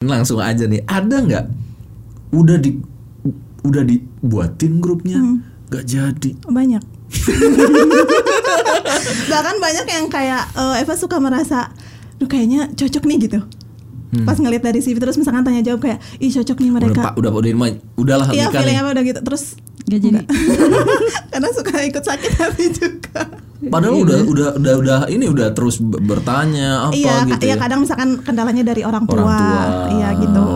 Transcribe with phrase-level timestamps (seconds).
[0.00, 1.44] Langsung aja nih, ada nggak?
[2.32, 2.72] Udah di
[3.60, 5.20] udah dibuatin grupnya,
[5.68, 6.30] nggak jadi.
[6.48, 6.80] banyak.
[9.32, 11.68] Bahkan banyak yang kayak eh, Eva suka merasa
[12.16, 13.44] Duh kayaknya cocok nih gitu.
[14.24, 17.00] Pas ngeliat dari CV terus misalkan tanya jawab kayak ih cocok nih Udah mereka.
[17.04, 17.68] Pak, udah udah udah
[18.00, 18.80] udahlah iya nikah feeling nih.
[18.80, 19.20] apa udah gitu.
[19.20, 19.42] Terus
[19.84, 20.20] Gak jadi.
[21.36, 23.20] karena suka ikut sakit hati juga
[23.68, 27.44] Padahal udah udah udah udah ini udah terus bertanya apa iya, gitu.
[27.44, 27.60] iya ya.
[27.60, 29.60] kadang misalkan kendalanya dari orang tua, Orang tua.
[29.92, 30.46] iya gitu.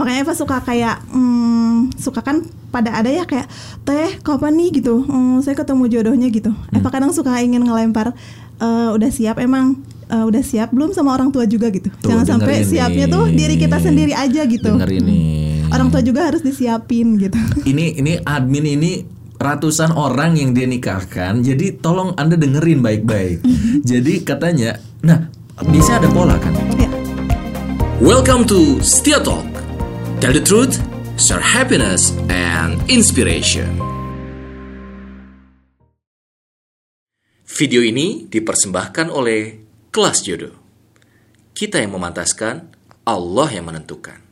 [0.00, 2.40] Makanya Eva suka kayak, hmm, suka kan
[2.72, 3.52] pada ada ya kayak
[3.84, 6.56] teh kapan nih gitu, Hmm, saya ketemu jodohnya gitu.
[6.56, 6.76] Hmm.
[6.80, 8.16] Eva kadang suka ingin ngelempar,
[8.56, 11.88] "Eh, udah siap emang, Eh, udah siap belum sama orang tua juga gitu.
[11.88, 14.68] Tuh, Jangan sampai dengerin siapnya tuh diri kita sendiri aja gitu.
[14.76, 15.20] Denger ini.
[15.72, 17.40] Orang tua juga harus disiapin gitu.
[17.64, 18.92] ini ini admin ini
[19.38, 21.42] ratusan orang yang dia nikahkan.
[21.42, 23.42] Jadi tolong Anda dengerin baik-baik.
[23.90, 26.54] jadi katanya, nah biasanya ada pola kan.
[26.78, 26.88] ya.
[28.02, 29.46] Welcome to Setia Talk.
[30.18, 30.78] Tell the truth,
[31.18, 33.78] share happiness and inspiration.
[37.54, 39.62] Video ini dipersembahkan oleh
[39.94, 40.58] Kelas Jodoh.
[41.54, 42.66] Kita yang memantaskan,
[43.06, 44.23] Allah yang menentukan.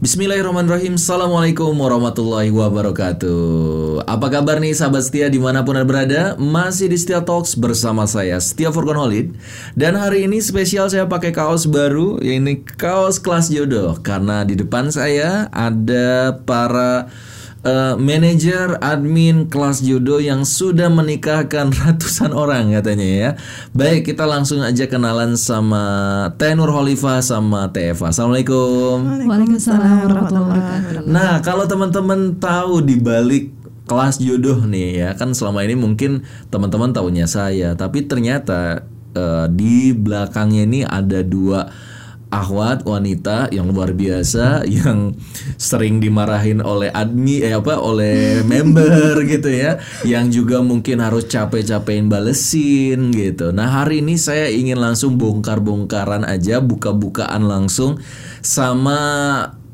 [0.00, 0.96] Bismillahirrahmanirrahim.
[0.96, 4.08] Assalamualaikum warahmatullahi wabarakatuh.
[4.08, 6.22] Apa kabar nih sahabat setia di mana pun anda berada?
[6.40, 9.36] Masih di Setia Talks bersama saya Setia Furkan Holid.
[9.76, 14.00] Dan hari ini spesial saya pakai kaos baru Ini kaos kelas jodoh.
[14.00, 17.12] Karena di depan saya ada para
[17.64, 23.30] eh, manajer admin kelas jodoh yang sudah menikahkan ratusan orang katanya ya.
[23.76, 25.84] Baik, kita langsung aja kenalan sama
[26.40, 28.12] Teh Nur Holifah sama Teh Eva.
[28.12, 29.26] Assalamualaikum.
[29.28, 31.08] Waalaikumsalam warahmatullahi wabarakatuh.
[31.08, 33.52] Nah, kalau teman-teman tahu di balik
[33.84, 39.90] kelas jodoh nih ya, kan selama ini mungkin teman-teman tahunya saya, tapi ternyata eh, di
[39.92, 41.89] belakangnya ini ada dua
[42.30, 45.18] ahwat wanita yang luar biasa yang
[45.58, 52.06] sering dimarahin oleh admi eh apa oleh member gitu ya yang juga mungkin harus capek-capekin
[52.06, 53.50] balesin gitu.
[53.50, 57.98] Nah, hari ini saya ingin langsung bongkar-bongkaran aja buka-bukaan langsung
[58.40, 59.00] sama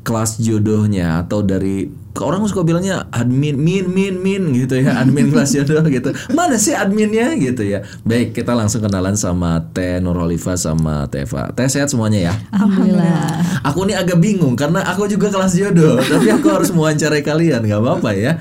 [0.07, 1.91] kelas jodohnya atau dari
[2.23, 6.13] orang suka bilangnya admin min min min gitu ya admin kelas jodoh gitu.
[6.33, 7.35] Mana sih adminnya?
[7.37, 7.83] Gitu ya.
[8.07, 12.33] Baik kita langsung kenalan sama Teh Nurholifa sama Teh Eva Teh sehat semuanya ya?
[12.55, 13.61] Alhamdulillah.
[13.67, 17.81] aku nih agak bingung karena aku juga kelas jodoh tapi aku harus mewawancarai kalian nggak
[17.81, 18.31] apa-apa ya.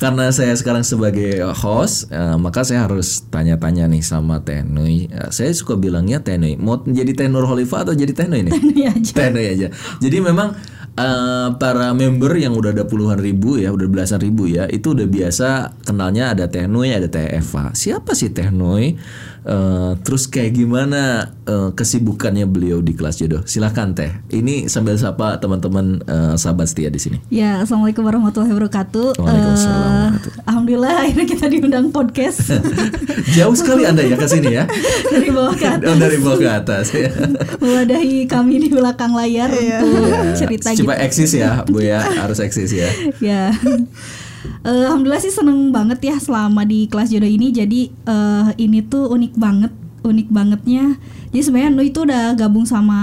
[0.00, 5.10] Karena saya sekarang sebagai host eh, maka saya harus tanya-tanya nih sama Teh Nui.
[5.10, 6.56] Eh, saya suka bilangnya Teh Nui.
[6.56, 8.52] Mau jadi Teh Nurholifa atau jadi Teh Nui nih?
[8.56, 9.12] Ini aja.
[9.12, 9.68] Tenoi aja.
[10.00, 10.54] Jadi memang
[11.00, 15.08] eh, para member yang udah ada puluhan ribu ya, udah belasan ribu ya, itu udah
[15.08, 15.48] biasa
[15.82, 17.72] kenalnya ada Teh Nui, ada Teh Eva.
[17.72, 18.52] Siapa sih Teh
[19.40, 23.40] Eh, terus kayak gimana eh, kesibukannya beliau di kelas jodoh?
[23.48, 24.12] Silahkan Teh.
[24.28, 27.18] Ini sambil sapa teman-teman eh, sahabat setia di sini.
[27.32, 29.16] Ya, assalamualaikum warahmatullahi wabarakatuh.
[29.16, 32.40] Waalaikumsalam warahmatullahi Alhamdulillah akhirnya kita diundang podcast
[33.36, 34.64] Jauh sekali Anda ya ke sini ya.
[35.14, 35.88] dari bawah ke atas.
[35.88, 37.10] Oh, dari bawah ke atas ya.
[37.62, 40.84] Mewadahi kami di belakang layar untuk cerita gitu.
[40.84, 42.90] Coba eksis ya, Bu ya, harus eksis ya.
[43.24, 43.56] ya.
[44.64, 47.52] Eh, Alhamdulillah sih seneng banget ya selama di kelas jodoh ini.
[47.52, 49.72] Jadi eh, ini tuh unik banget,
[50.04, 50.96] unik bangetnya.
[51.30, 52.98] Jadi sebenarnya Nui itu udah gabung sama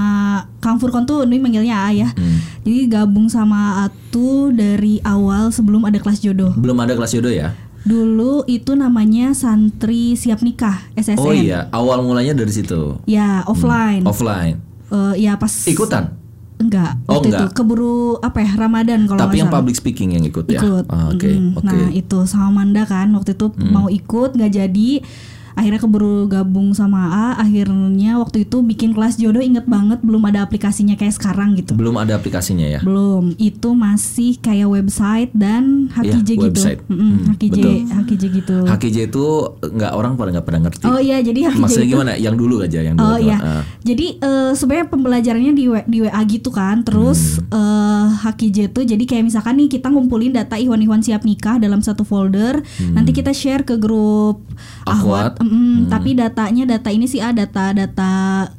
[0.59, 2.09] Kang Furkon tuh Nui manggilnya A ya.
[2.11, 2.37] Hmm.
[2.67, 6.51] Jadi gabung sama Atu dari awal sebelum ada kelas jodoh.
[6.59, 7.55] Belum ada kelas jodoh ya?
[7.87, 11.23] Dulu itu namanya santri siap nikah SSN.
[11.23, 12.99] Oh iya, awal mulanya dari situ.
[13.07, 14.03] Ya offline.
[14.03, 14.59] Offline.
[14.91, 16.26] Eh, ya pas Ikutan.
[16.57, 17.41] Enggak, Oh, waktu enggak.
[17.43, 19.61] itu keburu apa ya Ramadan kalau Tapi yang salah.
[19.61, 20.57] public speaking yang ikut ya.
[20.57, 20.85] ikut.
[20.87, 21.63] Ah, Oke, Mm, oke.
[21.63, 21.69] Hmm.
[21.69, 24.91] Nah itu sama Manda kan waktu itu mau ikut nggak jadi.
[25.57, 27.41] Akhirnya keburu gabung sama A.
[27.41, 27.81] Akhirnya
[28.15, 31.73] waktu itu bikin kelas jodoh inget banget belum ada aplikasinya kayak sekarang gitu.
[31.73, 32.79] Belum ada aplikasinya ya.
[32.79, 33.33] Belum.
[33.35, 36.45] Itu masih kayak website dan HKJ Iya, gitu.
[36.45, 36.79] website.
[36.85, 37.73] Mm-mm, Hmm, HKJ, betul.
[37.89, 38.57] HKJ gitu.
[38.63, 39.25] HKJ itu
[39.59, 40.85] nggak orang pada nggak pada ngerti.
[40.85, 42.11] Oh iya jadi HKJ Maksudnya itu gimana?
[42.15, 43.07] Yang dulu aja, yang dulu.
[43.07, 43.37] Oh iya.
[43.39, 43.63] Ah.
[43.81, 46.83] Jadi eh, sebenarnya pembelajarannya di W- di WA gitu kan.
[46.83, 47.57] Terus Hmm.
[47.57, 52.03] eh HKJ tuh jadi kayak misalkan nih kita ngumpulin data Iwan-Iwan siap nikah dalam satu
[52.03, 52.61] folder.
[52.87, 54.45] Nanti kita share ke grup
[54.85, 54.93] Hmm.
[54.93, 55.33] Akhwat.
[55.37, 55.46] Ahwat.
[55.47, 58.11] Mm, Tapi datanya data ini sih ah data-data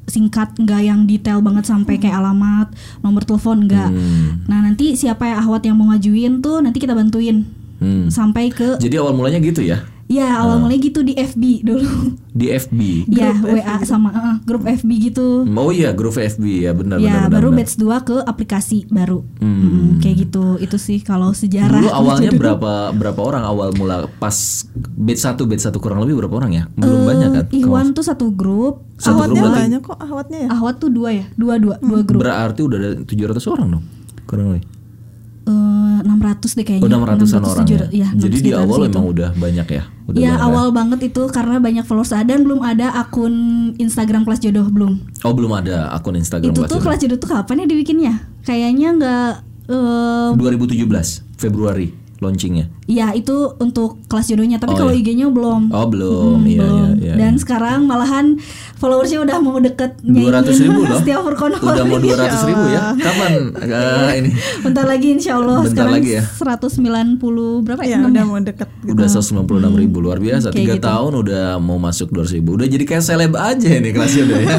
[0.09, 3.93] singkat nggak yang detail banget sampai kayak alamat, nomor telepon enggak.
[3.93, 4.49] Hmm.
[4.49, 7.45] Nah, nanti siapa ya Ahwat yang mau ngajuin tuh nanti kita bantuin
[7.79, 8.11] Hmm.
[8.11, 9.79] sampai ke Jadi awal mulanya gitu ya.
[10.09, 12.17] Ya awal mulai gitu di FB dulu.
[12.33, 13.05] Di FB.
[13.13, 15.45] ya WA sama eh, grup FB gitu.
[15.45, 17.69] Oh iya, grup FB ya benar ya benar baru benar.
[17.69, 19.21] batch 2 ke aplikasi baru.
[19.37, 20.57] Mm, kayak gitu.
[20.57, 21.77] Itu sih kalau sejarah.
[21.77, 22.41] Dulu awalnya Jodoh.
[22.41, 24.65] berapa berapa orang awal mula pas
[24.97, 26.65] batch 1 batch 1 kurang lebih berapa orang ya?
[26.73, 27.45] Belum banyak kan?
[27.53, 28.89] Iwan tuh satu grup.
[28.97, 30.49] Satu grup Ahwatnya berarti banyak kok ahwatnya ya.
[30.57, 32.25] Ahwat tuh dua ya, dua dua dua grup.
[32.25, 33.85] berarti udah ada 700 orang dong.
[34.25, 34.78] Kurang lebih.
[35.49, 36.85] Eh, 600 deh kayaknya.
[36.85, 37.81] Udah 600-an orang ya.
[37.89, 38.87] 700, iya, Jadi di awal situ.
[38.93, 39.83] memang udah banyak ya.
[40.05, 43.35] Udah Iya banyak awal banget itu karena banyak followers dan belum ada akun
[43.77, 44.93] Instagram kelas jodoh belum.
[45.25, 46.85] Oh belum ada akun Instagram itu kelas tuh jodoh.
[46.85, 48.15] kelas jodoh tuh kapan ya dibikinnya?
[48.45, 49.33] Kayaknya nggak.
[49.69, 50.85] eh 2017
[51.37, 52.78] Februari launchingnya.
[52.89, 55.05] Ya itu untuk kelas jodohnya tapi Oh, kalau iya.
[55.05, 55.69] IG-nya belum.
[55.69, 56.89] Oh belum, iya belum.
[56.97, 57.15] iya iya.
[57.21, 58.41] Dan sekarang malahan
[58.75, 60.97] followersnya udah mau deket dua ratus ribu loh.
[60.97, 61.21] Setiap.
[61.29, 62.97] Udah mau dua ratus ribu ya?
[62.97, 64.31] Kapan eh, ini?
[64.65, 66.23] Bentar lagi insya Allah Bentar sekarang lagi ya.
[66.25, 67.21] 190
[67.61, 67.89] berapa ya?
[67.89, 68.29] Ya Enam udah ya?
[68.29, 68.93] mau deket gitu.
[68.97, 69.45] Udah 196
[69.77, 70.49] ribu luar biasa.
[70.51, 70.85] Tiga gitu.
[70.85, 72.57] tahun udah mau masuk 200 ribu.
[72.57, 74.57] Udah jadi kayak seleb aja nih kelasnya udah ya.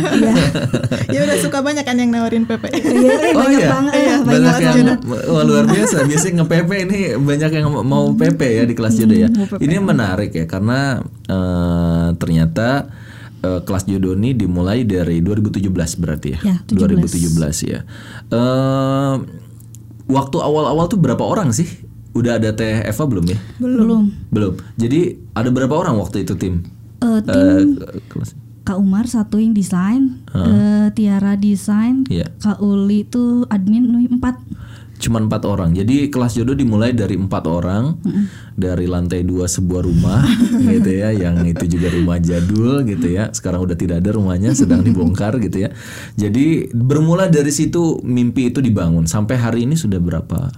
[1.16, 2.64] ya udah suka banyak kan yang nawarin PP.
[2.70, 3.94] Iya, eh, Oh banyak iya, banget.
[3.96, 5.00] Iya, banyak banyak yang banget.
[5.26, 5.98] wah luar biasa.
[6.06, 9.30] Biasanya nge-PP ini banyak yang mau PP ya di kelas jodoh ya.
[9.58, 12.92] Ini menarik ya karena eh, ternyata
[13.40, 15.72] eh, kelas jodoh ini dimulai dari 2017
[16.04, 16.40] berarti ya.
[16.44, 17.00] Ya, 17.
[17.40, 17.80] 2017 ya.
[18.28, 19.16] Eh,
[20.10, 21.68] waktu awal-awal tuh berapa orang sih?
[22.18, 23.38] Udah ada Teh Eva belum ya?
[23.62, 24.12] Belum.
[24.34, 24.54] Belum.
[24.76, 26.66] Jadi ada berapa orang waktu itu tim?
[27.00, 27.80] Eh, tim
[28.12, 28.36] kelas.
[28.70, 32.30] Kak Umar satu yang desain, eh, Tiara desain, Iya.
[32.38, 34.38] Kak Uli tuh admin empat.
[35.00, 35.72] Cuman empat orang.
[35.72, 37.96] Jadi kelas jodoh dimulai dari empat orang
[38.54, 40.28] dari lantai dua sebuah rumah
[40.76, 43.32] gitu ya, yang itu juga rumah jadul gitu ya.
[43.32, 45.70] Sekarang udah tidak ada rumahnya, sedang dibongkar gitu ya.
[46.20, 49.08] Jadi bermula dari situ mimpi itu dibangun.
[49.08, 50.52] Sampai hari ini sudah berapa?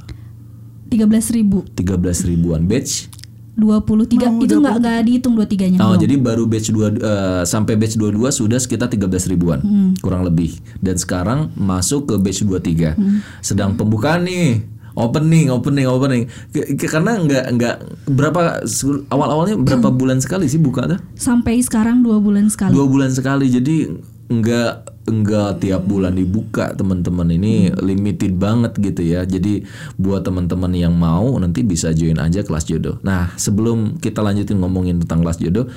[0.91, 3.20] 13 ribu 13 ribuan batch.
[3.53, 7.95] 23 itu nggak nggak dihitung 23 nya Oh, jadi baru batch 2 eh, sampai batch
[7.95, 9.59] 22 sudah sekitar 13 ribuan
[9.98, 10.51] kurang lebih.
[10.77, 12.95] Dan sekarang masuk ke batch 23.
[13.39, 14.63] Sedang pembukaan nih.
[14.92, 16.24] Opening, opening, opening.
[16.51, 17.75] Ke- karena nggak nggak
[18.07, 21.00] berapa se- awal-awalnya berapa bulan sekali sih buka tuh?
[21.13, 23.48] sampai sekarang dua bulan sekali Dua bulan sekali.
[23.48, 23.88] Jadi
[24.31, 24.74] nggak
[25.12, 29.28] nggak tiap bulan dibuka teman-teman ini limited banget gitu ya.
[29.28, 29.68] Jadi
[30.00, 32.95] buat teman-teman yang mau nanti bisa join aja kelas jodoh.
[33.04, 35.68] Nah sebelum kita lanjutin ngomongin tentang kelas jodoh,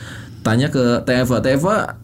[0.47, 1.43] tanya ke Teva.
[1.43, 1.99] Teva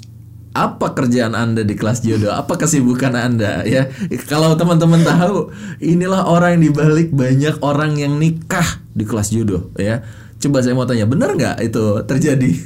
[0.50, 2.34] apa kerjaan anda di kelas jodoh?
[2.34, 3.86] Apa kesibukan anda ya?
[4.26, 10.02] Kalau teman-teman tahu, inilah orang yang dibalik banyak orang yang nikah di kelas jodoh ya.
[10.40, 12.50] Coba saya mau tanya, benar nggak itu terjadi?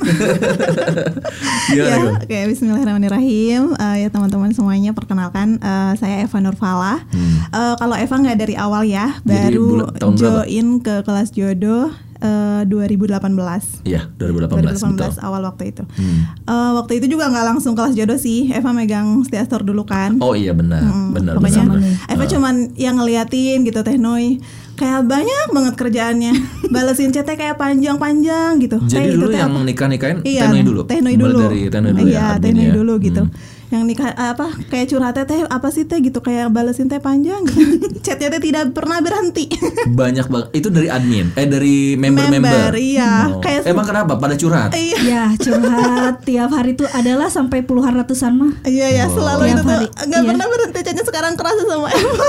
[1.67, 7.03] Ya, oke Bismillahirrahmanirrahim Eh, Ya teman-teman semuanya perkenalkan eh, Saya Eva Nurfala
[7.50, 9.26] Eh, Kalau Eva nggak dari awal ya Hmm.
[9.26, 10.29] Jadi Baru bulan- tahun berapa?
[10.44, 14.94] join ke kelas jodoh eh, 2018 Iya, 2018, betul.
[14.94, 16.20] 2018 awal waktu itu Hmm.
[16.44, 20.32] Eh, Waktu itu juga nggak langsung kelas jodoh sih Eva megang Stiastor dulu kan Oh
[20.32, 21.81] iya benar, benar, Pokoknya benar.
[21.81, 22.06] benar.
[22.09, 24.38] Eva cuman yang ngeliatin gitu Teh Noi
[24.75, 26.32] Kayak banyak banget kerjaannya
[26.75, 29.62] Balesin chatnya kayak panjang-panjang gitu Jadi Kayak dulu itu teh yang apa?
[29.62, 30.81] nikah nikahin Iya, Tenoi dulu.
[30.82, 31.38] Teh Noi Mulai dulu.
[31.41, 32.26] dari Tenoi dulu iya, ya.
[32.32, 32.75] Teh admin Noi ya.
[32.75, 33.23] dulu gitu.
[33.23, 33.53] Hmm.
[33.65, 37.59] Yang nikah apa kayak curhatnya teh apa sih teh gitu kayak balesin teh panjang gitu.
[38.05, 39.47] Chatnya teh tidak pernah berhenti.
[39.94, 40.49] Banyak banget.
[40.53, 42.43] Itu dari admin, eh dari member-member.
[42.44, 43.31] Member, iya.
[43.31, 43.38] Oh.
[43.41, 44.15] Kayak- Emang kenapa?
[44.17, 44.75] Pada curhat.
[44.75, 44.99] Iya.
[45.00, 49.62] ya curhat tiap hari tuh adalah sampai puluhan ratusan mah Iya ya selalu Tiap itu
[49.65, 50.29] tuh hari, nggak iya.
[50.29, 52.27] pernah berhenti chatnya sekarang kerasa sama Eva.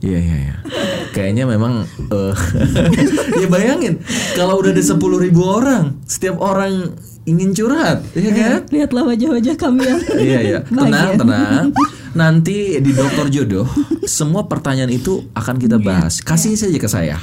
[0.00, 0.56] Iya iya iya.
[1.12, 2.34] Kayaknya memang eh,
[3.44, 4.00] ya bayangin
[4.32, 6.96] kalau udah ada 10.000 ribu orang, setiap orang
[7.28, 8.64] ingin curhat, ya kan?
[8.72, 10.58] lihatlah wajah-wajah kami yang Iya iya.
[10.72, 11.20] Tenang Bahagia.
[11.20, 11.66] tenang.
[12.20, 13.70] Nanti di dokter jodoh
[14.02, 16.18] semua pertanyaan itu akan kita bahas.
[16.18, 17.22] Kasih saja ke saya.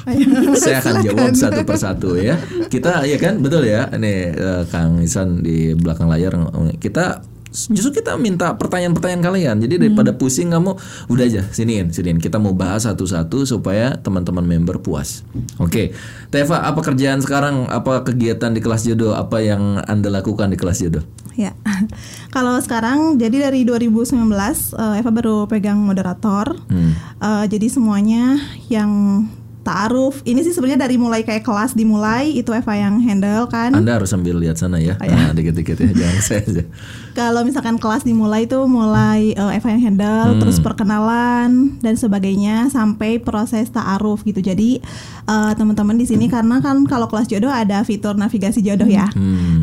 [0.55, 2.39] saya akan jawab satu persatu ya.
[2.72, 3.91] Kita ya kan betul ya.
[3.91, 6.39] Ini eh, Kang Isan di belakang layar
[6.79, 7.19] kita
[7.65, 9.55] justru kita minta pertanyaan-pertanyaan kalian.
[9.65, 10.77] Jadi daripada pusing kamu
[11.09, 12.21] udah aja siniin, siniin.
[12.21, 15.25] Kita mau bahas satu-satu supaya teman-teman member puas.
[15.57, 15.97] Oke.
[16.29, 17.65] Teva, apa kerjaan sekarang?
[17.65, 19.17] Apa kegiatan di kelas jodoh?
[19.17, 21.03] Apa yang Anda lakukan di kelas jodoh?
[21.37, 21.53] Ya,
[22.35, 26.57] kalau sekarang jadi dari 2019 eh, Eva baru pegang moderator.
[26.69, 26.93] Hmm.
[27.21, 29.23] Eh, jadi semuanya yang
[29.67, 33.75] taaruf ini sih sebenarnya dari mulai kayak kelas dimulai itu Eva yang handle kan.
[33.75, 34.95] Anda harus sambil lihat sana ya.
[35.03, 36.63] Nah, dikit-dikit ya, jangan saya aja.
[37.19, 43.19] Kalau misalkan kelas dimulai itu mulai eh, Eva yang handle, terus perkenalan dan sebagainya sampai
[43.19, 44.39] proses taaruf gitu.
[44.39, 44.79] Jadi
[45.27, 49.12] eh, teman-teman di sini karena kan kalau kelas jodoh ada fitur navigasi jodoh ya.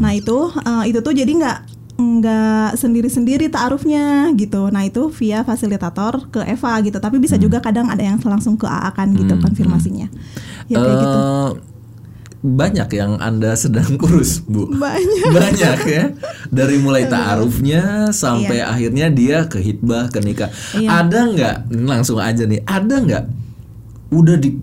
[0.02, 1.58] Nah itu eh, itu tuh jadi nggak
[1.94, 4.66] nggak sendiri-sendiri taarufnya gitu.
[4.66, 6.98] Nah itu via fasilitator ke Eva gitu.
[6.98, 10.10] Tapi bisa juga kadang ada yang langsung ke AA kan gitu konfirmasinya.
[10.66, 11.18] Ya kayak gitu.
[11.18, 11.50] Eh,
[12.44, 15.32] banyak yang anda sedang urus bu Banyak.
[15.32, 16.04] banyak ya
[16.50, 20.88] dari mulai taarufnya sampai akhirnya dia ke hitbah ke nikah Iya.
[21.00, 23.24] ada nggak langsung aja nih ada nggak
[24.12, 24.60] udah di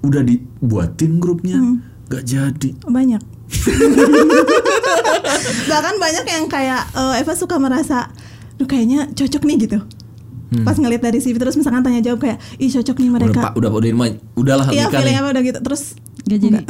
[0.00, 1.84] udah dibuatin grupnya Hmm.
[2.08, 3.20] nggak jadi banyak
[5.70, 8.08] bahkan banyak yang kayak eh, Eva suka merasa
[8.54, 9.78] Duh kayaknya cocok nih gitu.
[10.62, 13.52] Pas ngeliat dari CV terus misalkan tanya jawab kayak ih cocok nih udah mereka pak
[13.58, 16.60] udah udah ini udahlah iya feeling apa udah gitu terus Gak jadi.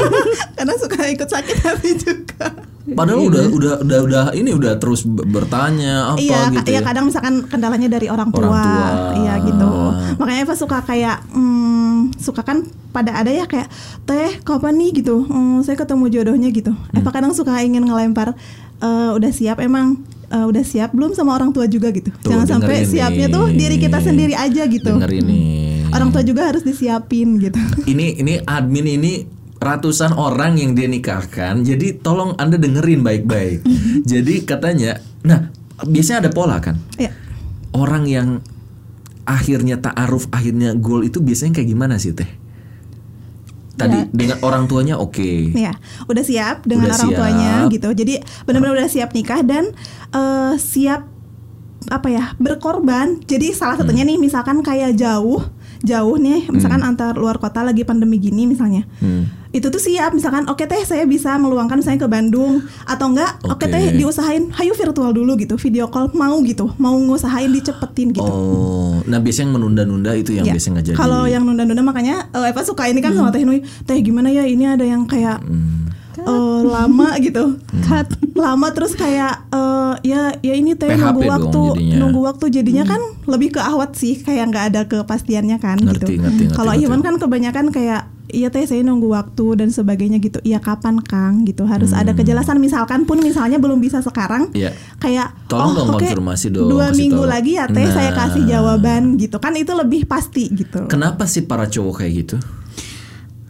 [0.56, 2.46] karena suka ikut sakit hati juga.
[2.94, 6.86] Padahal udah udah udah udah ini udah terus bertanya apa iya, gitu iya ya.
[6.86, 8.88] kadang misalkan kendalanya dari orang tua, Orang tua.
[9.18, 9.70] iya gitu.
[10.22, 13.70] Makanya Eva suka kayak, hmm, suka kan pada ada ya kayak
[14.02, 16.72] teh kapan nih gitu, Hmm, saya ketemu jodohnya gitu.
[16.72, 16.98] Hmm.
[16.98, 18.34] Eva kadang suka ingin ngelempar,
[18.82, 22.14] "Eh, udah siap emang, Eh, udah siap belum sama orang tua juga gitu.
[22.22, 24.94] Tuh, Jangan sampai dengerin siapnya tuh diri kita sendiri aja gitu.
[24.94, 25.42] denger ini
[25.90, 27.58] Orang tua juga harus disiapin gitu.
[27.90, 29.26] ini ini admin ini
[29.58, 33.60] ratusan orang yang dia nikahkan jadi tolong anda dengerin baik-baik
[34.10, 35.52] jadi katanya nah
[35.84, 37.12] biasanya ada pola kan ya.
[37.76, 38.28] orang yang
[39.30, 42.26] akhirnya ta'aruf akhirnya goal itu biasanya kayak gimana sih teh
[43.72, 44.04] tadi Ya.
[44.10, 45.72] dengan orang tuanya oke Ya,
[46.04, 47.16] udah siap dengan Udah orang siap.
[47.16, 47.88] tuanya gitu.
[47.90, 49.72] Jadi benar-benar udah siap nikah dan
[50.10, 51.08] eh, siap
[51.88, 53.24] apa ya berkorban.
[53.24, 54.12] Jadi salah satunya Hmm.
[54.12, 55.40] nih misalkan kayak jauh,
[55.80, 58.84] jauh nih, misalkan antar luar kota lagi pandemi gini misalnya.
[59.00, 59.32] Hmm.
[59.50, 63.58] Itu tuh siap misalkan oke teh saya bisa meluangkan saya ke Bandung atau enggak oke
[63.58, 63.66] Oke.
[63.66, 69.02] teh diusahain hayu virtual dulu gitu video call mau gitu mau ngusahain dicepetin gitu oh
[69.04, 71.02] nah biasanya yang menunda-nunda itu yang Ya, biasanya nggak jadi Hmm.
[71.02, 73.58] Kalau yang nunda-nunda makanya eh, Eva suka ini kan sama Teh Nui.
[73.82, 75.42] Teh gimana ya ini ada yang kayak
[76.16, 77.58] eh, lama gitu.
[77.82, 78.06] Cut.
[78.32, 81.96] Lama terus kayak eh, ya ya ini Teh PHP nunggu waktu jadinya.
[81.98, 86.22] nunggu waktu jadinya kan lebih ke awat sih kayak nggak ada kepastiannya kan Ngerti, gitu.
[86.22, 86.72] ngerti, ngerti, Kalau.
[86.72, 90.38] Iwan kan kebanyakan kayak Iya teh saya nunggu waktu dan sebagainya gitu.
[90.40, 92.56] Iya kapan Kang gitu harus ada kejelasan.
[92.56, 94.70] Misalkan pun misalnya belum bisa sekarang, Iya.
[94.96, 97.30] kayak Tolong dong oke, konfirmasi dong, Dua kasih minggu tahu.
[97.30, 98.18] lagi ya teh saya Nah.
[98.20, 100.86] kasih jawaban gitu kan itu lebih pasti gitu.
[100.86, 102.36] kenapa sih para cowok kayak gitu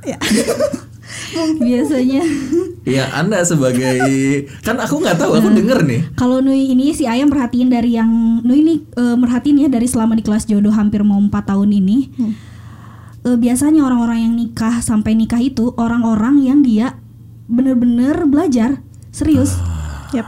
[0.00, 0.16] Ya.
[1.60, 2.22] Biasanya
[2.82, 4.00] ya anda sebagai
[4.60, 5.38] kan aku nggak tahu Hmm.
[5.38, 8.08] aku denger nih kalau Nui ini si Ayam perhatiin dari yang
[8.40, 11.98] Nui ini eh, merhatiin ya dari selama di kelas jodoh hampir mau 4 tahun ini.
[13.20, 16.96] Eh, biasanya orang-orang yang nikah sampai nikah itu orang-orang yang dia
[17.50, 18.80] bener-bener belajar
[19.12, 19.60] serius.
[20.16, 20.24] Yap.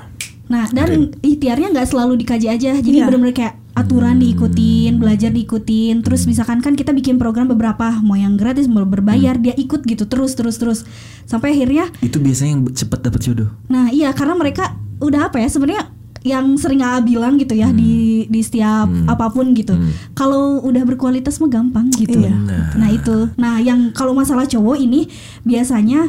[0.53, 2.77] Nah, dan ikhtiarnya nggak selalu dikaji aja.
[2.77, 3.09] Jadi Iya.
[3.09, 6.05] bener-bener kayak aturan diikutin, belajar diikutin.
[6.05, 10.05] Terus misalkan kan kita bikin program beberapa, mau yang gratis, mau berbayar, dia ikut gitu
[10.05, 10.85] terus terus terus.
[11.25, 15.49] Sampai akhirnya itu biasanya yang cepat dapat jodoh Nah iya karena mereka udah apa ya
[15.49, 15.89] sebenarnya
[16.23, 19.75] yang sering AA bilang gitu ya di di setiap apa pun gitu.
[20.13, 22.23] Kalau udah berkualitas mah gampang gitu.
[22.23, 22.35] Iya.
[22.75, 23.29] Nah itu.
[23.35, 25.11] Nah yang kalau masalah cowok ini
[25.43, 26.07] biasanya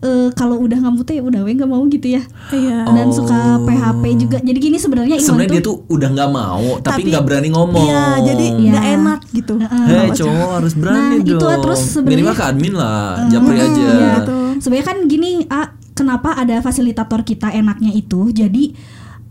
[0.00, 2.22] eh, kalau udah nggak ya udah we nggak mau gitu ya.
[2.48, 2.90] Iya.
[2.90, 4.38] Dan suka PHP juga.
[4.40, 8.46] Jadi gini sebenarnya sebenarnya dia tuh udah nggak mau tapi nggak berani ngomong Iya, jadi
[8.50, 8.70] Iya.
[8.72, 9.54] nggak enak gitu.
[9.60, 13.70] Hei cowok harus berani Nah, dong itu terus sebenarnya- minimal ke admin lah japri aja
[13.70, 14.16] Iya.
[14.58, 18.30] Sebenarnya kan gini, A, kenapa ada fasilitator kita enaknya itu?
[18.30, 18.74] Jadi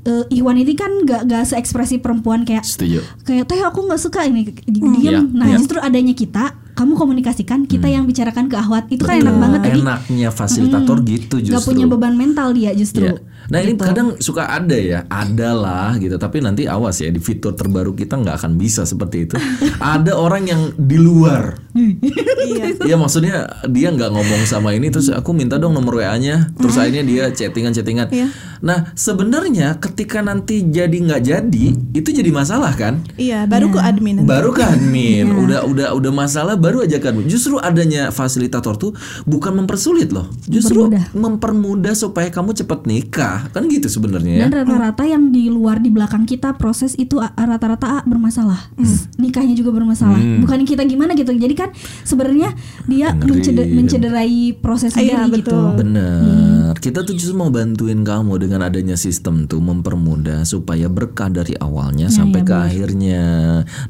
[0.06, 4.26] eh, Iwan ini kan gak, gak seekspresi perempuan kayak setuju kayak teh aku nggak suka
[4.26, 4.98] ini diam.
[5.02, 5.58] Iya, nah iya.
[5.58, 9.60] justru adanya kita, kamu komunikasikan, kita yang bicarakan ke Ahwat itu kan enak banget.
[9.62, 13.06] Jadi enaknya fasilitator gitu justru nggak punya beban mental dia justru.
[13.12, 13.20] Iya.
[13.52, 13.84] Nah ini Gitu.
[13.84, 16.16] kadang suka ada ya, ada lah gitu.
[16.16, 19.36] Tapi nanti awas ya di fitur terbaru kita nggak akan bisa seperti itu.
[19.96, 21.58] ada orang yang di luar.
[21.72, 22.66] Iya.
[22.84, 26.52] Iya maksudnya dia nggak ngomong sama ini terus aku minta dong nomor WA-nya.
[26.58, 28.08] Terus akhirnya dia chattingan-chattingan.
[28.12, 28.28] Iya.
[28.62, 33.02] Nah sebenarnya ketika nanti jadi nggak jadi itu jadi masalah kan?
[33.16, 34.22] Iya, baru ke admin.
[34.22, 34.28] nanti.
[34.28, 35.38] Baru ke admin, Iya.
[35.38, 37.26] udah udah udah masalah baru aja admin.
[37.26, 38.92] Justru adanya fasilitator tuh
[39.24, 41.06] bukan mempersulit loh, justru Mempermudah.
[41.16, 44.42] mempermudah supaya kamu cepat nikah, kan gitu sebenarnya ya.
[44.46, 48.72] Dan rata-rata yang di luar di belakang kita proses itu rata-rata bermasalah.
[48.76, 48.98] Hmm.
[49.18, 50.20] Nikahnya juga bermasalah.
[50.42, 51.32] Bukan kita gimana gitu.
[51.32, 51.70] Jadi kan
[52.02, 52.50] sebenarnya
[52.86, 54.22] dia menceder- mencederai
[54.56, 55.54] proses Iya, sendiri gitu.
[55.54, 55.66] betul.
[55.78, 61.54] Bener, kita tuh justru mau bantuin kamu dengan adanya sistem tuh mempermudah supaya berkah dari
[61.56, 63.24] awalnya Ya, sampai ke akhirnya.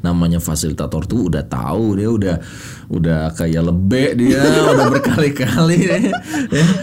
[0.00, 2.36] Namanya fasilitator tuh udah tahu dia udah
[2.88, 5.98] udah kayak lebek dia udah berkali-kali ya.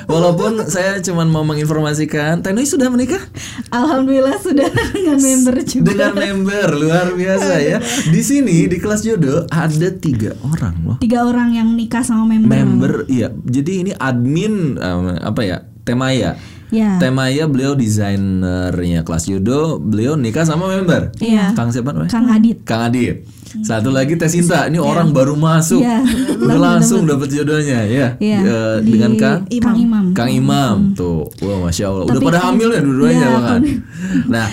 [0.06, 3.22] Walaupun saya cuman mau menginformasikan, Tenoi sudah menikah
[3.70, 4.66] Alhamdulillah sudah
[4.96, 5.86] dengan member juga.
[5.86, 7.78] dengan member luar biasa ya.
[8.06, 12.50] Di sini di kelas jodoh ada tiga orang Tiga orang yang nikah sama member.
[12.50, 13.28] Member, iya.
[13.32, 15.58] Jadi ini admin em, apa ya?
[15.84, 16.38] Temaya.
[16.70, 17.02] Ya.
[17.02, 21.10] Teh Maya beliau desainernya kelas judo, beliau nikah sama member.
[21.18, 21.58] Iya.
[21.58, 22.14] Kang siapa namanya?
[22.14, 22.58] Kang Adit.
[22.62, 23.26] Kang Adit.
[23.66, 25.82] Satu lagi Teh Sinta, ini orang baru masuk.
[25.82, 26.06] Iya.
[26.38, 28.08] Udah langsung dapat jodohnya ya.
[28.22, 28.38] Iya.
[28.46, 30.06] Eh, Di dengan Kang Kang Imam.
[30.14, 33.50] Kang Imam tuh, wah masya Allah, udah Tapi pada hamil ya dua-duanya Iya, bahkan.
[33.50, 33.62] kan.
[34.38, 34.46] Nah,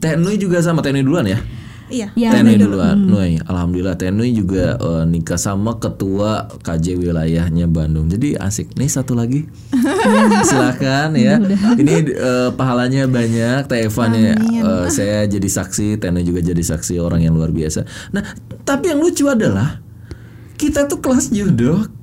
[0.00, 1.36] Teh Nui juga sama Teh Nui duluan ya.
[1.90, 2.08] Iya.
[2.14, 3.36] Ya, Nui Nui duluan, Nui.
[3.42, 8.06] Alhamdulillah Teh Nui juga eh, nikah sama ketua KJ wilayahnya Bandung.
[8.06, 8.78] Jadi asik.
[8.78, 9.44] Nih satu lagi,
[10.48, 11.36] silakan ya.
[11.76, 13.66] Ini eh, pahalanya banyak.
[13.66, 17.50] Teh Eva nih, eh, saya jadi saksi, Teh Nui juga jadi saksi orang yang luar
[17.50, 17.82] biasa.
[18.14, 18.22] Nah,
[18.62, 19.82] tapi yang lucu adalah
[20.54, 22.00] kita tuh kelas judo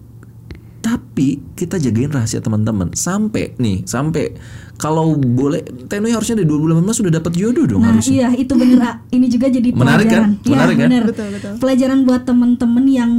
[0.88, 4.40] tapi kita jagain rahasia teman-teman sampai nih sampai
[4.78, 8.80] kalau boleh Tenui harusnya dari 2018 sudah dapat jodoh dong Nah, harusnya iya itu bener
[8.80, 8.96] ah.
[9.08, 10.08] Ini juga jadi Menarik kan?
[10.08, 10.32] pelajaran.
[10.38, 10.88] Iya, Menarik kan?
[10.88, 11.04] bener.
[11.04, 11.52] Betul, betul.
[11.58, 13.12] Pelajaran buat temen-temen yang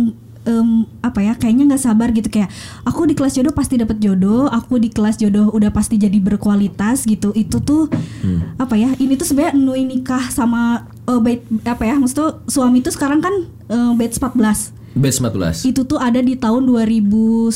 [0.44, 0.68] em,
[1.00, 2.48] apa ya kayaknya nggak sabar gitu kayak
[2.82, 7.04] aku di kelas jodoh pasti dapat jodoh aku di kelas jodoh udah pasti jadi berkualitas
[7.04, 8.56] gitu itu tuh Hmm.
[8.56, 12.80] apa ya ini tuh sebenarnya Nui nikah sama eh, bait apa ya maksud tuh suami
[12.80, 13.34] tuh sekarang kan
[13.66, 17.54] eh, batch 14 Batch 14 itu tuh ada di tahun 2019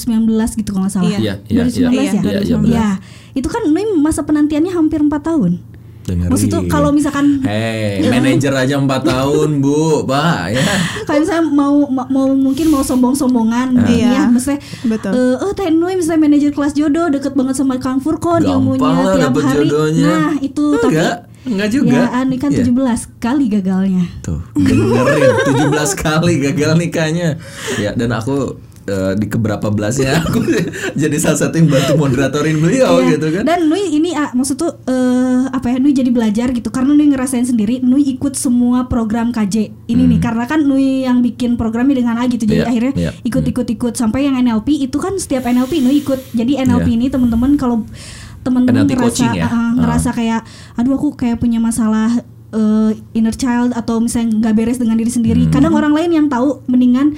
[0.56, 1.10] gitu kalau nggak salah.
[1.12, 1.82] Iya, iya, 2019 iya.
[1.82, 2.22] ya.
[2.22, 2.72] Iya, iya, benar.
[2.72, 2.88] Iya.
[3.32, 5.52] Itu kan Nui masa penantiannya hampir 4 tahun.
[6.02, 6.34] Dengerin.
[6.34, 10.58] Maksud tuh kalau misalkan Hei, manajer aja 4 tahun, Bu, Pak, ya.
[11.04, 13.86] kalau misalnya mau ma- mau mungkin mau sombong-sombongan Ah.
[13.86, 14.10] gini Iya.
[14.10, 15.10] ya maksudnya Betul.
[15.14, 18.82] eh oh Teh Nui misalnya manajer kelas jodoh deket banget sama Kang Furkon ilmunya
[19.14, 20.06] tiap hari jodohnya.
[20.08, 20.98] nah itu tapi
[21.42, 21.96] Enggak, juga.
[21.96, 22.62] ya Ani kan Iya.
[22.62, 22.72] 17
[23.18, 25.30] kali gagalnya Tuh, dengerin
[25.68, 27.28] 17 kali gagal nikahnya.
[27.76, 30.42] Ya, dan aku eh, di keberapa belasnya aku
[30.98, 33.10] jadi salah satu yang bantu moderatorin beliau Iya.
[33.12, 33.42] gitu kan.
[33.44, 37.06] Dan Nui ini ah, maksud tuh eh, apa ya Nui jadi belajar gitu karena Nui
[37.08, 41.94] ngerasain sendiri Nui ikut semua program KJ ini nih karena kan Nui yang bikin programnya
[41.96, 42.58] dengan A gitu jadi Hmm.
[42.60, 43.10] Iya, akhirnya iya.
[43.20, 46.96] ikut-ikut-ikut sampai yang NLP itu kan setiap NLP Nui ikut jadi NLP Iya.
[46.96, 47.82] ini teman-teman kalau
[48.42, 49.46] teman-teman ngerasa ya?
[49.46, 49.72] Ah.
[49.74, 50.40] ngerasa kayak
[50.74, 52.10] aduh aku kayak punya masalah
[52.50, 55.52] eh, inner child atau misalnya nggak beres dengan diri sendiri Hmm.
[55.52, 57.16] kadang orang lain yang tahu mendingan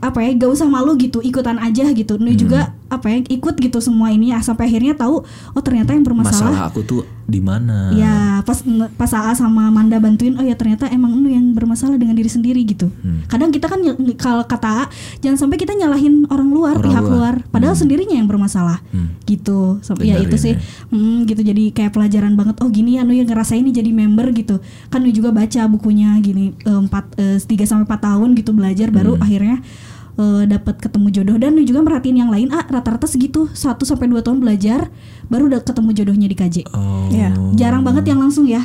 [0.00, 2.40] apa ya gak usah malu gitu ikutan aja gitu Nui Hmm.
[2.40, 2.60] juga
[2.90, 6.68] apa ya ikut gitu semua ini ya sampai akhirnya tahu oh ternyata yang bermasalah Masalah
[6.68, 7.94] aku tuh di mana?
[7.94, 8.58] ya pas
[8.92, 12.58] pas AA sama Manda bantuin oh ya ternyata emang lu yang bermasalah dengan diri sendiri
[12.64, 13.22] gitu Hmm.
[13.24, 13.78] kadang kita kan
[14.16, 14.84] kalau kata AA
[15.20, 17.38] jangan sampai kita nyalahin orang luar Orang pihak luar.
[17.38, 19.14] luar padahal sendirinya yang bermasalah Hmm.
[19.24, 23.12] gitu so, ya itu sih hmm, gitu jadi kayak pelajaran banget oh gini ya nu
[23.12, 27.38] yang ngerasain ini jadi member gitu kan nu juga baca bukunya gini eh, empat eh,
[27.40, 29.22] tiga sampai empat tahun gitu belajar baru Hmm.
[29.22, 29.56] akhirnya
[30.20, 34.20] eh, dapat ketemu jodoh dan juga merhatiin yang lain ah rata-rata segitu 1 sampai dua
[34.20, 34.92] tahun belajar
[35.26, 37.08] baru udah ketemu jodohnya di KJ Oh.
[37.08, 37.32] Iya.
[37.54, 38.60] jarang banget yang langsung ya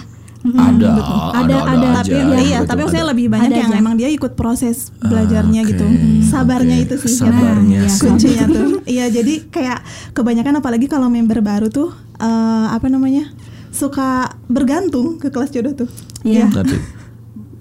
[0.46, 1.18] Mm, Ada, betul.
[1.18, 1.90] ada, ada, ada ada, aja.
[1.98, 3.12] Tapi Iya, iya, tapi maksudnya ada.
[3.18, 3.82] lebih banyak Ada yang aja.
[3.82, 5.86] emang dia ikut proses belajarnya Oke, gitu.
[5.90, 6.22] oke.
[6.22, 7.18] Sabarnya itu sih.
[7.18, 8.02] Sabarnya Nah, sih.
[8.06, 8.68] kuncinya tuh.
[8.86, 9.80] Iya, jadi kayak
[10.14, 11.90] kebanyakan apalagi kalau member baru tuh
[12.22, 13.26] eh, apa namanya?
[13.74, 15.90] suka bergantung ke kelas jodoh tuh.
[16.22, 16.46] Iya.
[16.48, 16.78] Nanti.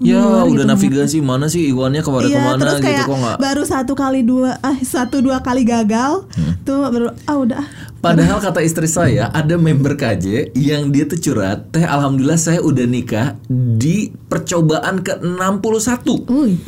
[0.03, 3.37] Ya udah navigasi mana sih Iwannya ke mana Iya, ke mana terus gitu kok nggak?
[3.39, 6.27] baru satu kali dua, eh satu dua kali gagal,
[6.67, 7.63] tuh baru ah udah.
[8.03, 12.83] Padahal kata istri saya ada member KJ yang dia tuh curhat, teh alhamdulillah saya udah
[12.83, 16.59] nikah di percobaan ke 61 Uy,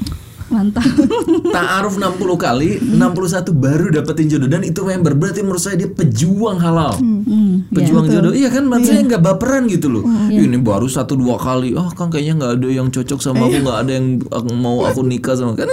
[0.47, 0.83] mantap.
[1.55, 6.57] Ta'aruf 60 kali, 61 baru dapetin jodoh dan itu member berarti menurut saya dia pejuang
[6.57, 6.95] halal.
[6.97, 8.63] Hmm, Pejuang jodoh, iya kan?
[8.63, 10.03] Maksudnya nggak baperan gitu loh.
[10.27, 13.57] Ih, Ini baru satu dua kali, oh kan kayaknya nggak ada yang cocok sama aku,
[13.61, 15.67] nggak ada yang aku- mau aku nikah sama kan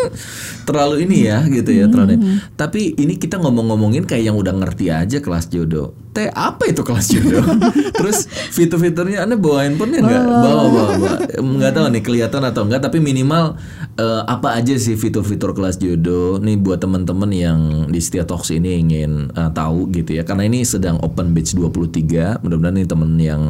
[0.64, 2.18] terlalu ini ya gitu ya terlalu.
[2.52, 6.03] Tapi ini kita ngomong-ngomongin kayak yang udah ngerti aja kelas jodoh.
[6.14, 7.42] Teh apa itu kelas jodoh?
[7.98, 10.22] Terus fitur-fiturnya anda bawa handphonenya nggak?
[10.22, 11.16] Bawa, bawa, bawa.
[11.42, 13.58] Nggak tahu nih kelihatan atau enggak, tapi minimal
[13.98, 16.38] eh, apa aja sih fitur-fitur kelas jodoh?
[16.38, 20.62] Nih buat teman-teman yang di Setia Talks ini ingin eh, tahu gitu ya, karena ini
[20.62, 22.46] sedang open batch 23.
[22.46, 23.42] Mudah-mudahan nih temen yang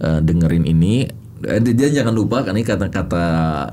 [0.00, 3.24] eh, dengerin ini dia jangan lupa karena ini kata-kata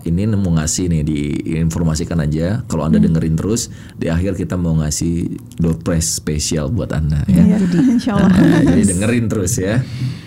[0.03, 5.39] ini mau ngasih nih diinformasikan aja kalau anda dengerin terus di akhir kita mau ngasih
[5.63, 7.55] door prize spesial buat anda ya.
[7.55, 8.31] Iya, insya Allah.
[8.43, 9.79] Nah, jadi dengerin terus ya.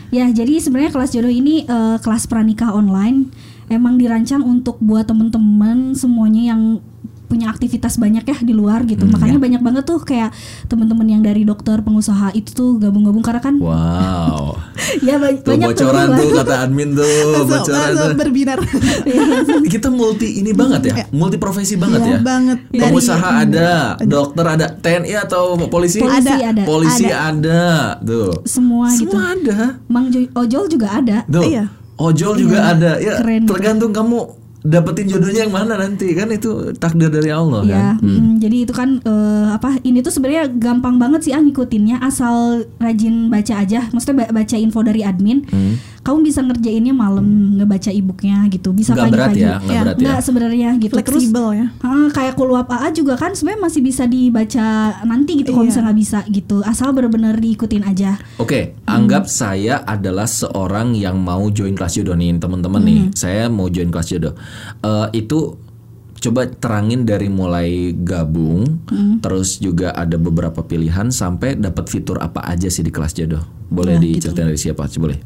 [0.09, 3.29] Ya, jadi sebenarnya kelas jodoh ini eh, kelas pranikah online
[3.69, 6.79] emang dirancang untuk buat temen-temen semuanya yang
[7.27, 9.03] punya aktivitas banyak ya di luar gitu.
[9.03, 9.43] Hmm, Makanya ya.
[9.43, 10.31] banyak banget tuh kayak
[10.65, 14.55] temen-temen yang dari dokter, pengusaha itu tuh gabung-gabung karena kan Wow.
[15.07, 17.03] ya ba- Tuh banyak bocoran tuh kata admin tuh
[17.35, 18.17] Langsung, bocoran langsung tuh.
[18.17, 18.59] berbinar.
[19.75, 22.19] Kita multi ini banget ya, multi profesi banget ya.
[22.19, 22.59] banget.
[22.69, 25.99] Dari- Pengusaha ada, dokter ada, TNI atau polisi?
[25.99, 26.63] Polisi ada.
[26.63, 27.63] Polisi ada.
[27.99, 28.43] Tuh.
[28.45, 29.11] Semua, gitu.
[29.11, 29.59] Semua ada.
[29.87, 31.27] Mang Jo- ojol juga ada.
[31.27, 31.43] Tuh.
[31.43, 31.65] Iya.
[31.97, 32.99] Ojol juga ada.
[32.99, 33.45] Ya, Keren.
[33.45, 38.03] tergantung kamu dapetin jodohnya yang mana nanti kan itu takdir dari Allah Ya, kan.
[38.03, 39.79] mm, jadi itu kan eh, apa?
[39.81, 42.35] Ini tuh sebenarnya gampang banget sih ah ngikutinnya asal
[42.77, 43.87] rajin baca aja.
[43.89, 45.47] Maksudnya ba- baca info dari admin.
[45.47, 45.79] Hmm.
[46.07, 48.71] Kamu bisa ngerjainnya malam ngebaca e-booknya gitu.
[48.71, 49.43] Bisa Nggak berat pagi-pagi.
[49.43, 50.15] ya, nggak Ya, berat ya.
[50.21, 50.95] Sebenarnya gitu.
[50.95, 51.67] Terus Fleksibel ya.
[51.81, 54.67] ah, kayak kuluap AA juga kan sebenarnya masih bisa dibaca
[55.03, 55.69] nanti gitu kalau Iya.
[55.69, 56.57] misalnya nggak bisa gitu.
[56.63, 58.23] Asal bener-bener diikutin aja.
[58.37, 59.03] Oke, Hmm.
[59.03, 63.01] anggap saya adalah seorang yang mau join kelas jodoh nih, teman-teman nih.
[63.03, 63.13] Hmm.
[63.13, 64.35] Saya mau join kelas jodoh.
[64.79, 65.59] Eh, itu
[66.27, 69.19] coba terangin dari mulai gabung, Hmm.
[69.19, 73.43] terus juga ada beberapa pilihan sampai dapat fitur apa aja sih di kelas jodoh.
[73.67, 74.31] Boleh Nah, gitu.
[74.31, 74.87] diceritain dari siapa?
[74.87, 75.19] Coba boleh.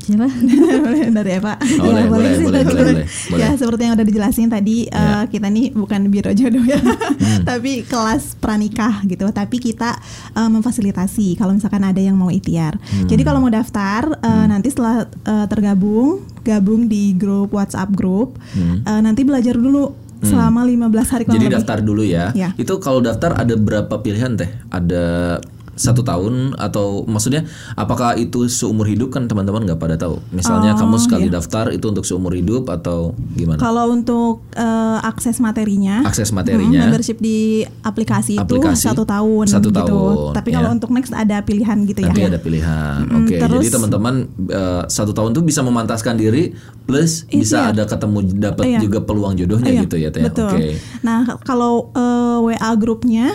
[0.00, 0.26] Siapa?
[1.18, 1.58] dari Eva.
[1.58, 3.40] Boleh, boleh, Ya, boleh sih, boleh, boleh, boleh, boleh.
[3.40, 4.94] Ya seperti yang udah dijelasin tadi Ya.
[4.94, 5.14] Hmm.
[5.16, 6.78] eh, kita nih bukan biro jodoh ya,
[7.50, 9.26] tapi kelas pranikah gitu.
[9.28, 9.98] Tapi kita
[10.32, 12.78] eh, memfasilitasi kalau misalkan ada yang mau ikhtiar.
[12.78, 13.06] Hmm.
[13.06, 19.00] Jadi kalau mau daftar eh, nanti setelah eh, tergabung, gabung di grup WhatsApp grup, eh,
[19.00, 20.74] nanti belajar dulu selama 15
[21.08, 21.34] hari kurang Hmm.
[21.34, 21.56] Jadi lebih.
[21.56, 22.24] daftar dulu ya.
[22.32, 22.50] Ya.
[22.54, 24.50] Itu kalau daftar ada berapa pilihan teh?
[24.68, 25.38] Ada
[25.78, 30.18] satu tahun atau maksudnya apakah itu seumur hidup kan teman-teman nggak pada tahu.
[30.28, 31.38] Misalnya Oh, kamu sekali iya.
[31.38, 33.56] daftar itu untuk seumur hidup atau gimana?
[33.56, 36.84] Kalau untuk eh, akses materinya, Akses materinya.
[36.84, 39.78] membership di aplikasi, Aplikasi, itu satu tahun, satu gitu.
[39.78, 40.54] tahun, Tapi ya.
[40.58, 42.10] kalau untuk next ada pilihan gitu ya.
[42.10, 42.98] Nanti ada pilihan.
[43.22, 44.14] Oke, terus- jadi teman-teman
[44.50, 46.50] eh, satu tahun tuh bisa memantaskan diri
[46.82, 47.38] plus Iya.
[47.38, 48.78] bisa ada ketemu dapat Iya.
[48.80, 50.24] juga peluang jodohnya Iya, gitu ya teh.
[50.26, 50.80] Oke.
[51.00, 53.30] Nah, kalau eh, WA grupnya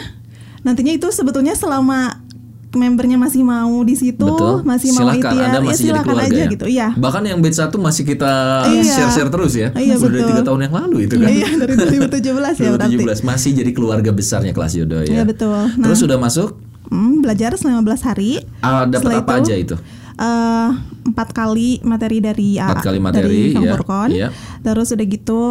[0.62, 2.23] nantinya itu sebetulnya selama
[2.74, 4.66] membernya masih mau di situ, Betul.
[4.66, 6.48] masih mau Silakan, ikhtiar, Anda ya masih jadi silakan aja ya.
[6.50, 6.66] gitu.
[6.66, 6.88] Iya.
[6.98, 8.34] Bahkan yang batch satu masih kita
[8.66, 8.84] Iya.
[8.84, 9.70] share-share terus ya.
[9.72, 10.30] Iya, Sudah dari betul.
[10.34, 11.30] tiga tahun yang lalu itu kan.
[11.30, 12.96] Iya, dari 2017 ya berarti.
[12.98, 15.14] 2017 masih jadi keluarga besarnya kelas jodoh ya.
[15.14, 15.54] Iya, betul.
[15.54, 15.86] Nah.
[15.86, 16.50] Terus sudah masuk
[16.84, 18.32] Hmm, belajar selama 15 hari.
[18.60, 19.76] ah, dapat apa itu, aja itu?
[20.14, 20.70] eh,
[21.04, 23.66] empat kali materi dari Empat kali materi, ya,
[24.10, 24.28] iya.
[24.62, 25.44] Terus udah gitu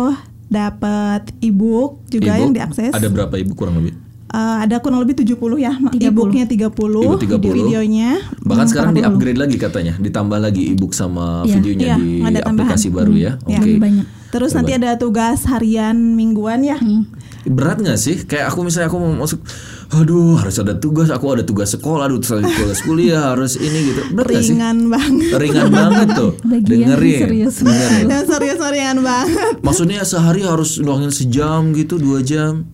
[0.47, 2.93] dapat ebook juga Ibu, yang diakses.
[2.93, 3.97] Ada berapa ibu kurang lebih?
[4.33, 6.09] Eh, ada kurang lebih 70 ya, 30.
[6.09, 7.37] e-booknya 30, Ibu 30.
[7.37, 8.11] video-videonya.
[8.41, 8.99] Bahkan hmm, sekarang 40.
[9.05, 12.73] di-upgrade lagi katanya, ditambah lagi ebook sama Iya, videonya iya, di ada tambahan.
[12.73, 13.33] aplikasi baru ya.
[13.45, 13.61] Iya.
[13.61, 13.71] Oke.
[13.77, 14.07] Banyak.
[14.33, 16.81] Terus nanti ada tugas harian mingguan ya.
[17.45, 18.25] Berat nggak sih?
[18.25, 19.45] Kayak aku misalnya aku mau masuk,
[19.93, 24.17] aduh harus ada tugas, aku ada tugas sekolah, ada tugas kuliah, harus ini gitu.
[24.17, 24.57] Berat nggak sih?
[24.57, 25.29] Ringan banget.
[25.37, 26.33] Ringan banget tuh.
[26.49, 27.21] Bagian Dengerin.
[27.29, 27.55] serius.
[27.61, 28.05] Dengerin.
[28.17, 29.55] Dan serius ringan banget.
[29.61, 32.65] Maksudnya sehari harus luangin sejam gitu, dua jam.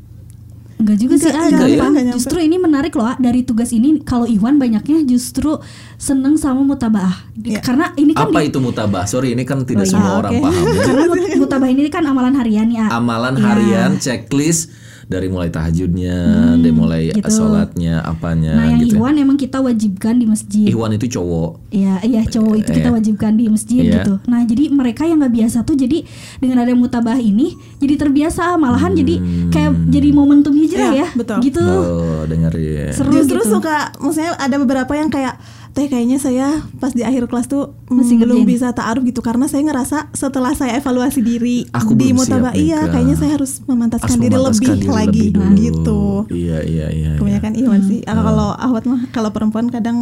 [0.78, 1.76] Enggak juga sih, ah, enggak ya?
[1.76, 1.92] gampang.
[1.92, 2.14] Enggak.
[2.14, 3.16] Justru ini menarik loh, ah.
[3.18, 5.58] dari tugas ini kalau Iwan banyaknya justru
[5.96, 7.26] seneng sama mutabaah.
[7.32, 7.60] Di- Iya.
[7.60, 9.02] Karena ini kan Apa di- itu mutabah?
[9.04, 10.42] Sorry, ini kan tidak Oh, iya, semua orang oke.
[10.44, 10.82] paham ya.
[10.84, 12.86] karena mut- mutabaah ini kan amalan harian ya.
[12.88, 13.44] Amalan Iya.
[13.44, 14.70] harian, checklist
[15.08, 16.16] dari mulai tahajudnya,
[16.60, 17.24] dari mulai gitu.
[17.26, 18.94] sholatnya, apanya Nah, yang gitu.
[18.94, 19.00] ya.
[19.00, 20.68] Iwan emang kita wajibkan di masjid.
[20.68, 21.50] Ikhwan itu cowok.
[21.68, 22.94] Iya, iya cowok itu kita Iya.
[22.94, 23.94] wajibkan di masjid Iya.
[23.98, 24.14] gitu.
[24.24, 26.04] Nah, jadi mereka yang nggak biasa tuh jadi
[26.36, 29.16] dengan ada mutabah ini jadi terbiasa malahan jadi
[29.48, 31.08] kayak jadi momentum hijrah Iya, ya.
[31.16, 31.38] betul.
[31.40, 31.64] Gitu.
[31.64, 32.92] Oh, dengerin.
[32.92, 33.52] Seru Justru gitu.
[33.56, 35.40] suka, maksudnya ada beberapa yang kayak
[35.70, 38.50] teh kayaknya saya pas di akhir kelas tuh Masih belum ngerjain.
[38.50, 43.16] bisa taaruf gitu karena saya ngerasa setelah saya evaluasi diri Aku di nih, iya kayaknya
[43.16, 45.54] saya harus memantaskan Harus diri memantaskan lebih diri lagi lebih dulu.
[45.56, 46.00] gitu.
[46.28, 47.10] Iya, iya, iya.
[47.14, 47.18] iya.
[47.18, 48.00] Kebanyakan Iwan sih.
[48.02, 48.10] Hmm.
[48.12, 49.98] Ah, Kalau Ahwat mah kalau perempuan kadang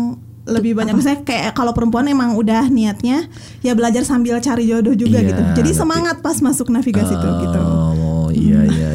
[0.47, 3.27] lebih banyak misalnya kayak kalau perempuan emang udah niatnya
[3.67, 5.43] ya belajar sambil cari jodoh juga Iya, gitu.
[5.59, 7.61] Jadi semangat pas masuk navigasi tuh gitu.
[7.61, 8.86] Oh, iya, iya, iya.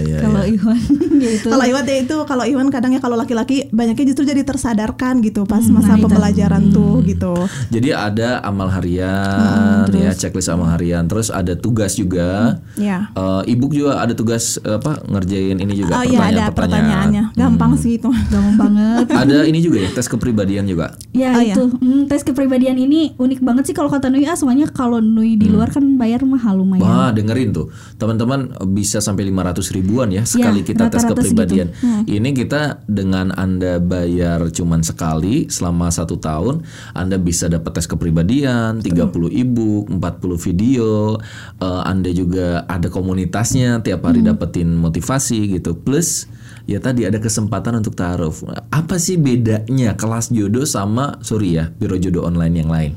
[0.41, 0.57] Kalau iya.
[0.57, 0.79] Iwan
[1.15, 1.47] ya itu.
[1.47, 5.61] Kalau Iwan ya itu kalau Iwan kadangnya kalau laki-laki banyaknya justru jadi tersadarkan gitu pas
[5.61, 5.77] Hmm.
[5.77, 6.05] masa nah itu.
[6.05, 7.33] pembelajaran tuh gitu.
[7.69, 12.57] Jadi ada amal Hmm, harian, ya checklist amal harian, terus ada tugas juga.
[12.73, 13.11] Ya.
[13.11, 17.23] Eh, ebook juga ada tugas eh, apa ngerjain ini juga Oh iya ada pertanyaannya.
[17.33, 18.09] Gampang sih itu.
[18.33, 19.05] gampang banget.
[19.09, 20.95] Ada ini juga ya tes kepribadian juga.
[21.11, 21.53] Ya Oh, iya.
[21.53, 25.35] itu Hmm, tes kepribadian ini unik banget sih kalau kata Nui ah soalnya kalau Nui
[25.35, 26.81] di luar kan bayar mahal lumayan.
[26.81, 31.67] Wah dengerin tuh teman-teman bisa sampai 500 ribuan ya sekali kita tes kepribadian.
[31.83, 32.07] Hmm.
[32.07, 36.63] Ini kita dengan anda bayar cuman sekali selama satu tahun,
[36.95, 41.19] anda bisa dapat tes kepribadian, 30 ebook, 40 video,
[41.59, 44.33] eh, anda juga ada komunitasnya tiap hari Hmm.
[44.33, 45.75] dapetin motivasi gitu.
[45.75, 46.25] Plus
[46.69, 48.31] ya tadi ada kesempatan untuk taruh.
[48.71, 52.93] Apa sih bedanya kelas jodoh sama sorry ya biro jodoh online yang lain?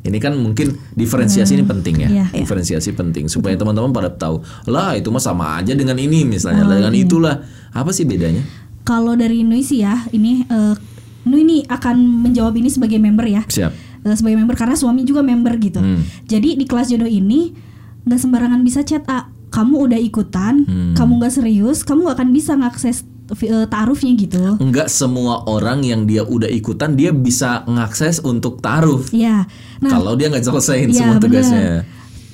[0.00, 2.08] Ini kan mungkin diferensiasi ini penting ya.
[2.08, 2.26] Iya.
[2.32, 4.40] Diferensiasi penting supaya teman-teman pada tahu.
[4.64, 7.04] Lah itu mah sama aja dengan ini misalnya, Oh, dengan iya.
[7.04, 7.34] itulah.
[7.70, 8.40] Apa sih bedanya?
[8.82, 10.74] Kalau dari Nui sih ya ini eh,
[11.22, 13.44] Nui ini akan menjawab ini sebagai member ya.
[13.44, 13.72] Siap.
[14.00, 15.78] Eh, sebagai member karena suami juga member gitu.
[15.78, 16.00] Hmm.
[16.24, 17.52] Jadi di kelas jodoh ini
[18.00, 19.28] nggak sembarangan bisa chat A.
[19.50, 20.94] Kamu udah ikutan, Hmm.
[20.94, 24.42] kamu nggak serius, kamu nggak akan bisa ngakses eh, taarufnya gitu.
[24.56, 29.00] Enggak semua orang yang dia udah ikutan dia bisa ngakses untuk taruh.
[29.10, 29.46] Ya,
[29.78, 31.24] nah Kalau dia nggak selesaiin Iya, semua bener.
[31.24, 31.64] tugasnya.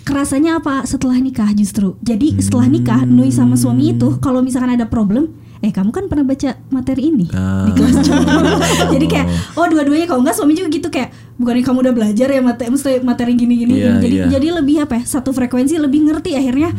[0.03, 1.99] kerasanya apa setelah nikah justru.
[1.99, 6.23] Jadi setelah nikah Nui sama suami itu kalau misalkan ada problem, eh kamu kan pernah
[6.23, 7.67] baca materi ini Ah.
[7.67, 8.07] di kelas.
[8.95, 12.39] Jadi kayak oh dua-duanya kalau enggak suami juga gitu kayak bukannya kamu udah belajar ya
[12.39, 12.71] materi
[13.03, 13.73] materi gini-gini.
[13.77, 14.25] Iya, jadi iya.
[14.31, 15.03] jadi lebih apa ya?
[15.05, 16.71] Satu frekuensi lebih ngerti akhirnya.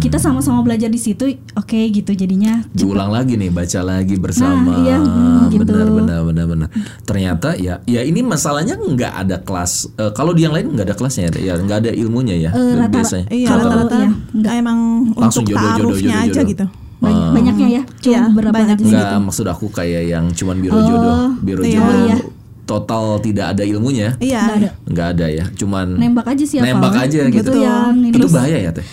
[0.00, 1.28] Kita sama-sama belajar di situ.
[1.52, 5.62] Oke gitu jadinya diulang lagi nih baca lagi bersama Nah, iya, hmm, gitu.
[5.62, 6.68] benar benar benar benar
[7.02, 10.94] ternyata ya ya ini masalahnya nggak ada kelas Eh, kalau di yang lain nggak ada
[10.94, 14.78] kelasnya ya nggak ada ilmunya ya Eh, rata- biasanya Iya rata-rata iya, emang
[15.12, 16.48] Langsung untuk jodoh, jodoh, taarufnya jodoh, aja jodoh.
[16.48, 16.66] gitu.
[17.00, 17.82] Bany- banyaknya ya.
[17.98, 18.76] Cuma Iya, beberapa banyak.
[18.76, 21.72] aja nggak maksud aku kayak yang cuman biro jodoh biro iya.
[21.74, 22.16] jodoh Oh, iya.
[22.62, 24.40] total tidak ada ilmunya Iya.
[24.40, 24.70] Nggak ada.
[24.86, 28.70] nggak ada ya cuman Nembak aja sih nembak aja Itu gitu yang itu bahaya ya
[28.70, 28.86] teh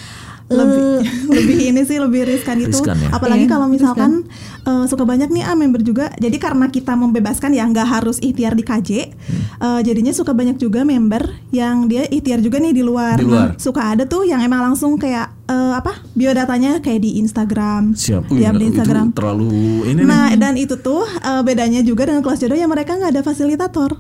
[0.48, 1.04] lebih
[1.36, 2.72] lebih ini sih lebih riskan itu.
[2.72, 3.10] Riskan ya?
[3.12, 4.24] apalagi Iya, kalau misalkan
[4.64, 6.08] eh, suka banyak nih ah member juga.
[6.16, 8.90] Jadi karena kita membebaskan ya nggak harus ikhtiar di KJ
[9.28, 9.44] Hmm.
[9.60, 13.54] eh, jadinya suka banyak juga member yang dia ikhtiar juga nih di luar, Di luar.
[13.54, 17.92] Nah, suka ada tuh yang emang langsung kayak eh, apa biodatanya kayak di Instagram.
[17.94, 18.32] Siap.
[18.32, 19.12] Wih, di itu Instagram.
[19.12, 22.96] terlalu ini nah nih dan itu tuh eh, bedanya juga dengan kelas jodoh yang mereka
[22.96, 24.00] nggak ada fasilitator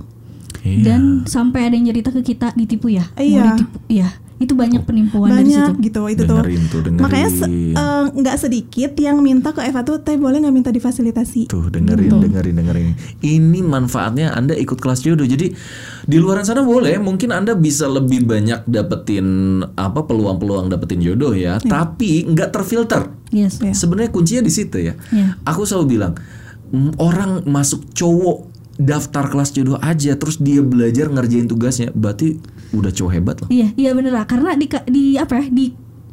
[0.69, 0.83] Iya.
[0.85, 3.07] Dan sampai ada yang cerita ke kita ditipu ya.
[3.07, 3.43] Mau Iya.
[3.53, 3.77] ditipu.
[3.87, 4.09] Iya.
[4.37, 5.57] Itu banyak penipuan dari situ.
[5.57, 7.01] banyak gitu itu tuh Dengerin tuh, dengerin.
[7.01, 11.49] makanya se- eh, nggak sedikit yang minta ke Eva tuh teh boleh nggak minta difasilitasi
[11.49, 12.87] Tuh dengerin, dengerin, dengerin.
[13.17, 15.25] Ini manfaatnya Anda ikut kelas jodoh.
[15.25, 15.57] Jadi
[16.03, 19.25] di luar sana boleh, mungkin Anda bisa lebih banyak dapetin
[19.73, 21.57] apa peluang-peluang dapetin jodoh ya.
[21.57, 23.09] Tapi nggak terfilter.
[23.33, 23.57] Yes.
[23.57, 23.73] Iya.
[23.73, 24.93] Sebenarnya kuncinya di situ ya.
[25.09, 25.41] Iya.
[25.43, 26.13] Aku selalu bilang
[26.97, 32.37] orang masuk cowok daftar kelas jodoh aja, terus dia belajar ngerjain tugasnya, berarti
[32.71, 33.49] udah cowok hebat loh.
[33.49, 34.25] Iya, iya bener lah.
[34.29, 35.45] Karena di di apa ya?
[35.49, 35.65] Di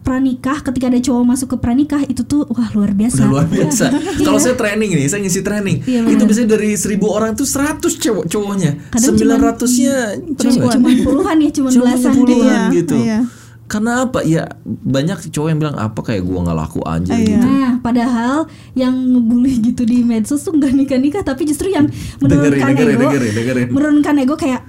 [0.04, 3.24] pranikah ketika ada cowok masuk ke pranikah itu tuh wah luar biasa.
[3.24, 3.84] Udah luar biasa.
[3.88, 4.20] Iya.
[4.28, 5.76] Kalau saya training nih, saya ngisi training.
[5.88, 8.70] Iya, itu biasanya dari 1000 orang tuh 100 cowok cowoknya.
[8.92, 9.96] 900-nya
[10.36, 10.68] cewek.
[10.76, 12.12] Cuman puluhan ya, Cuma belasan.
[12.16, 12.96] puluhan Iya, gitu.
[13.00, 13.18] iya.
[13.64, 14.20] Karena apa?
[14.20, 17.24] Ya banyak cowok yang bilang apa kayak gua nggak laku aja Iya.
[17.32, 17.46] gitu.
[17.46, 18.36] Nah, padahal
[18.72, 23.32] yang ngebully gitu di medsos tuh nggak nikah-nikah tapi justru yang menurunkan dengerin, ego, dengerin,
[23.34, 23.66] dengerin.
[23.70, 24.60] menurunkan ego kayak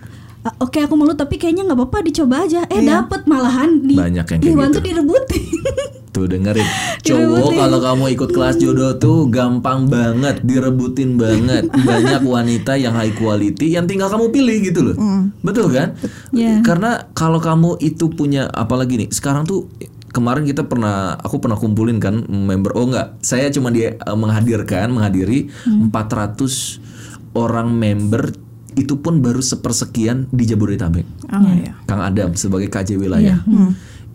[0.42, 2.64] "Ah, Oke aku malu tapi kayaknya nggak apa-apa dicoba aja.
[2.66, 3.02] Eh Iya.
[3.02, 4.76] dapet malahan di Banyak yang kayak Iwan gitu.
[4.76, 5.44] tuh direbutin.
[6.16, 6.64] Tuh dengerin.
[7.08, 11.68] Cowok kalau kamu ikut kelas jodoh tuh gampang banget, direbutin banget.
[11.90, 14.96] Banyak wanita yang high quality yang tinggal kamu pilih gitu loh.
[15.44, 16.00] Betul kan?
[16.32, 16.64] Iya.
[16.64, 19.68] Karena kalau kamu itu punya apalagi nih, sekarang tuh
[20.16, 24.88] kemarin kita pernah aku pernah kumpulin kan member oh enggak, saya cuma dia eh, menghadirkan
[24.96, 28.32] menghadiri 400 orang member
[28.80, 31.08] itu pun baru sepersekian di Jabodetabek.
[31.32, 33.40] oh iya Kang Adam sebagai KJ wilayah.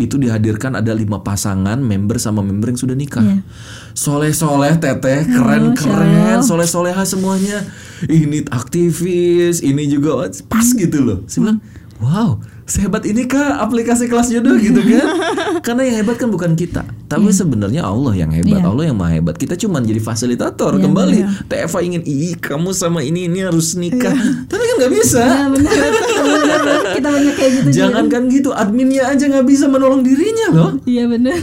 [0.01, 3.21] Itu dihadirkan ada lima pasangan member sama member yang sudah nikah.
[3.21, 3.45] Iya.
[3.93, 7.61] Soleh-soleh teteh, keren-keren, soleh-soleha semuanya.
[8.09, 11.19] Ini aktivis, ini juga pas gitu loh.
[11.29, 11.59] Saya bilang,
[12.01, 15.07] wow, sehebat ini kah aplikasi kelas jodoh gitu kan?
[15.61, 18.65] Karena yang hebat kan bukan kita, tapi sebenarnya Allah yang hebat, Iya.
[18.65, 19.37] Allah yang maha hebat.
[19.37, 20.81] Kita cuma jadi fasilitator.
[20.81, 24.17] Kembali, TFA ingin, ih kamu sama ini ini harus nikah,
[24.49, 25.21] kan nggak bisa.
[25.21, 25.93] Nah, bener, bener,
[26.25, 26.61] bener.
[26.91, 27.69] Kita banyak kayak gitu.
[27.71, 30.71] Jangan kan gitu, adminnya aja nggak bisa menolong dirinya loh.
[30.83, 31.37] Iya bener.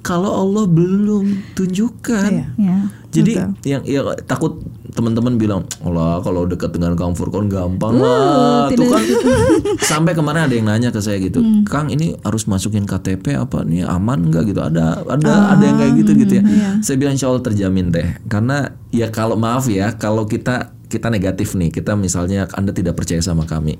[0.00, 2.30] Kalau Allah belum tunjukkan.
[2.30, 2.46] Iya.
[2.56, 2.78] ya.
[3.10, 3.50] Jadi Betul.
[3.62, 4.58] yang ya takut
[4.90, 8.90] teman-teman bilang, "Allah, kalau dekat dengan Kang Furkon gampang Uh, lah." Tuh tidak.
[8.90, 9.02] kan
[9.90, 11.62] sampai kemarin ada yang nanya ke saya gitu, Hmm.
[11.62, 15.78] "Kang, ini harus masukin KTP apa nih aman nggak gitu?" Ada ada Ah, ada yang
[15.78, 16.44] kayak gitu gitu ya.
[16.44, 16.70] iya.
[16.80, 18.18] Saya bilang insya Allah terjamin deh.
[18.26, 23.18] Karena ya kalau maaf ya, kalau kita kita negatif nih, kita misalnya Anda tidak percaya
[23.18, 23.74] sama kami.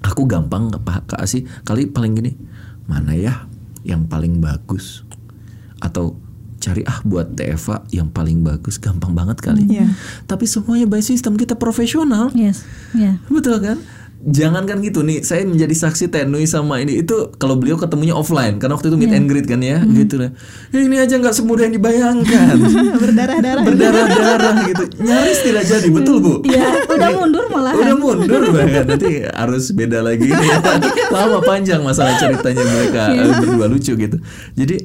[0.00, 2.32] Aku gampang Pak kasih kali paling gini,
[2.88, 3.44] mana ya
[3.84, 5.04] yang paling bagus
[5.84, 6.16] atau
[6.58, 9.68] cari ah buat TFA yang paling bagus gampang banget kali.
[9.68, 9.92] Iya.
[10.26, 12.32] Tapi semuanya by system kita profesional.
[12.34, 12.66] Yes.
[12.96, 13.20] Ya.
[13.30, 13.78] Betul kan?
[14.18, 18.74] Jangankan gitu nih, saya menjadi saksi Tenui sama ini itu kalau beliau ketemunya offline karena
[18.74, 20.34] waktu itu meet and greet kan ya, gitu lah.
[20.74, 22.54] Ya, ini aja nggak semudah yang dibayangkan.
[23.06, 24.84] berdarah-darah Berdarah-darah gitu.
[25.06, 26.34] Nyaris tidak jadi, betul Bu?
[26.50, 27.78] Iya, udah mundur malahan.
[27.78, 30.50] Udah mundur banget nanti harus beda lagi nih.
[31.14, 34.18] Lama panjang masalah ceritanya mereka eh, berdua lucu gitu.
[34.58, 34.76] Jadi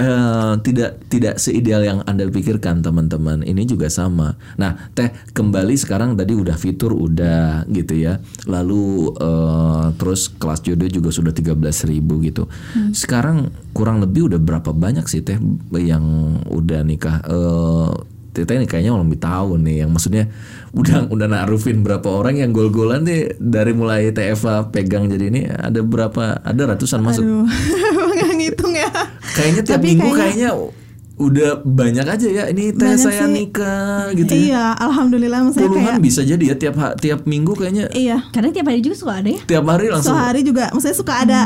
[0.00, 3.42] eh, tidak tidak seideal yang anda pikirkan teman-teman.
[3.46, 4.34] Ini juga sama.
[4.58, 8.18] Nah teh kembali sekarang tadi udah fitur udah gitu ya.
[8.46, 12.50] Lalu eh, terus kelas jodoh juga sudah 13.000 ribu gitu.
[12.90, 15.38] Sekarang kurang lebih udah berapa banyak sih teh
[15.78, 16.04] yang
[16.50, 17.22] udah nikah?
[17.26, 20.26] Eh, Tete ini kayaknya lebih tahu nih yang maksudnya
[20.74, 25.86] udah udah narufin berapa orang yang gol-golan nih dari mulai TFA pegang jadi ini ada
[25.86, 27.46] berapa ada ratusan masuk aduh
[28.18, 28.90] nggak ngitung ya
[29.34, 30.82] kayaknya tiap Tapi minggu kayaknya- kayaknya
[31.14, 33.30] udah banyak aja ya ini teh Banyak saya sih.
[33.32, 34.42] nikah gitu ya.
[34.50, 38.18] Iya, alhamdulillah maksudnya Puluhan kayak bisa jadi ya tiap tiap minggu kayaknya iya.
[38.28, 39.38] Karena tiap hari juga suka ada ya.
[39.40, 41.40] tiap hari langsung Sehari juga maksudnya suka ada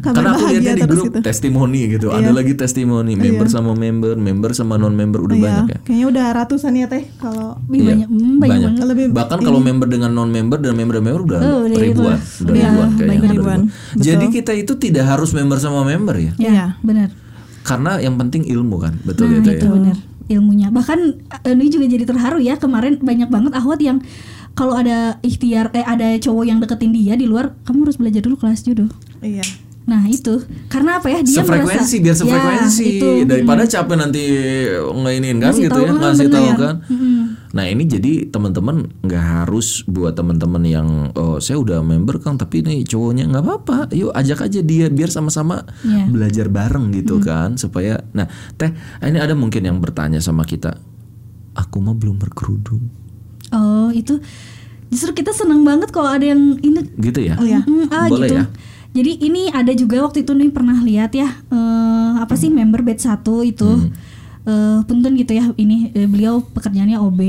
[0.00, 1.18] kabar karena aku bahagia lihatnya di terus grup gitu.
[1.22, 2.34] testimoni gitu ada Iya.
[2.34, 6.26] lagi testimoni member sama member member sama non member udah Iya, banyak ya kayaknya udah
[6.34, 8.70] ratusan ya teh kalau Wih, Iya, banyak, hmm, banyak, banyak.
[8.74, 8.86] banget.
[8.90, 12.50] Lebih bahkan kalau member dengan non member dan member member udah Oh, udah ribuan udah
[12.50, 16.66] Udah ribuan kayaknya jadi kita itu tidak harus member sama member ya Ya, Iya.
[16.82, 17.21] benar.
[17.62, 19.72] Karena yang penting ilmu kan betul Nah, ya Teh, itu ya?
[19.72, 19.96] benar
[20.28, 20.68] ilmunya.
[20.70, 20.98] Bahkan
[21.44, 23.98] eh, ini juga jadi terharu ya kemarin banyak banget ahwat yang
[24.52, 28.36] kalau ada ikhtiar eh ada cowok yang deketin dia di luar, kamu harus belajar dulu
[28.36, 28.88] kelas judo.
[29.20, 29.42] iya.
[29.82, 33.08] Nah itu karena apa ya dia sefrekuensi merasa, biar Ya, sefrekuensi itu.
[33.26, 34.22] daripada capek nanti
[34.94, 36.36] ngeinin kan Ngasih gitu tahu, ya ah, ngasih bener.
[36.38, 37.20] tahu kan Mm-mm.
[37.52, 42.60] Nah ini jadi teman-teman nggak harus buat teman-teman yang oh saya udah member kang tapi
[42.60, 46.08] ini cowoknya nggak apa-apa yuk ajak aja dia biar sama-sama Iya.
[46.08, 50.80] belajar bareng gitu kan supaya nah teh ini ada mungkin yang bertanya sama kita
[51.52, 52.88] aku mah belum berkerudung
[53.50, 54.16] Oh itu
[54.88, 57.60] justru kita seneng banget kalau ada yang ini gitu ya Oh, iya.
[57.60, 58.34] Mm, ah, Boleh gitu.
[58.34, 58.44] ya?
[58.92, 61.60] Jadi ini ada juga waktu itu nih pernah lihat ya eh,
[62.14, 63.92] apa sih member batch 1 itu Hmm.
[64.44, 67.20] Eh punten gitu ya ini eh, beliau pekerjaannya OB.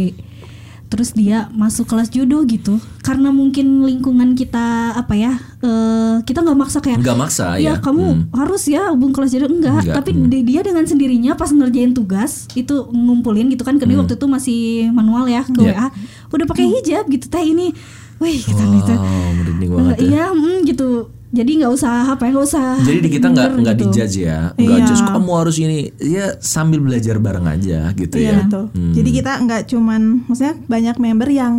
[0.86, 4.62] Terus dia masuk kelas judo gitu karena mungkin lingkungan kita
[4.93, 8.21] apa ya eh, kita nggak maksa kayak nggak maksa ya ya kamu Hmm.
[8.32, 10.30] harus ya hubung kelas judo enggak, Enggak, tapi hmm.
[10.30, 14.62] di- dia dengan sendirinya pas ngerjain tugas itu ngumpulin gitu kan karena waktu itu masih
[14.91, 15.65] manual ya ke Hmm.
[15.65, 15.73] Ya.
[15.73, 15.88] WA
[16.30, 17.73] udah pakai hijab gitu teh ini
[18.19, 22.24] wih kita gitu wow merinding Eh, banget ya iya mm, gitu jadi nggak usah apa
[22.24, 23.84] ya nggak usah Jadi di kita nggak nggak gitu.
[23.89, 24.86] dijudge ya, nggak Iya.
[24.86, 28.36] just kamu harus ini, ya sambil belajar bareng aja gitu Iya ya.
[28.39, 28.69] betul.
[28.69, 28.93] Hmm.
[28.93, 31.54] Jadi kita nggak cuman, maksudnya banyak member yang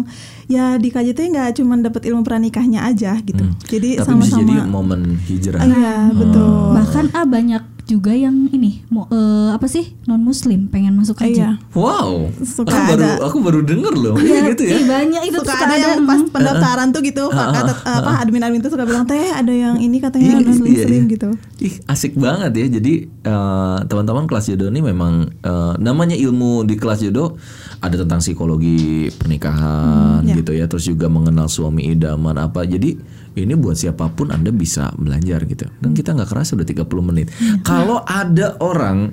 [0.46, 3.42] ya di KJT nggak cuman dapat ilmu pranikahnya aja gitu.
[3.64, 4.06] Jadi Hmm.
[4.06, 4.70] Tapi bisa jadi sama-sama.
[4.70, 5.60] momen hijrah.
[5.60, 6.54] Iya betul.
[6.72, 11.36] bahkan ah banyak juga yang ini mau eh, apa sih non muslim pengen masuk haji
[11.36, 11.50] Iya.
[11.70, 13.10] Wow, Suka aku baru ada.
[13.22, 14.74] aku baru denger loh, Iya, gitu ya.
[14.74, 18.58] ih, banyak itu suka suka ada yang pas pendaftaran tuh gitu Ah, kata apa admin-admin
[18.58, 21.12] tuh suka bilang teh ada yang ini katanya Iya, non iya, muslim iya.
[21.12, 21.28] gitu.
[21.60, 22.66] Ih, asik banget ya.
[22.72, 27.36] Jadi eh, teman-teman kelas judo ini memang eh, namanya ilmu di kelas judo
[27.78, 30.34] ada tentang psikologi pernikahan ya.
[30.34, 30.64] gitu ya.
[30.64, 32.64] Terus juga mengenal suami idaman apa.
[32.64, 32.96] Jadi
[33.36, 35.66] ini buat siapa pun Anda bisa belajar gitu.
[35.76, 37.26] Dan kita nggak kerasa udah 30 menit.
[37.60, 39.10] Kalau ada orang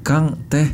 [0.00, 0.68] Kang Teh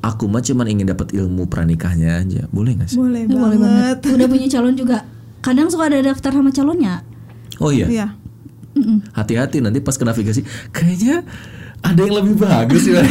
[0.00, 2.46] aku mah cuman ingin dapat ilmu pranikahnya aja.
[2.48, 2.96] Boleh nggak sih?
[2.96, 3.98] Boleh, Eh, boleh banget.
[3.98, 4.98] banget udah punya calon juga
[5.40, 7.04] kadang suka ada daftar sama calonnya
[7.58, 7.86] Oh iya.
[7.86, 8.06] Iya.
[9.12, 11.22] Hati-hati nanti pas ke navigasi kayaknya
[11.84, 13.04] ada yang lebih bagus ya.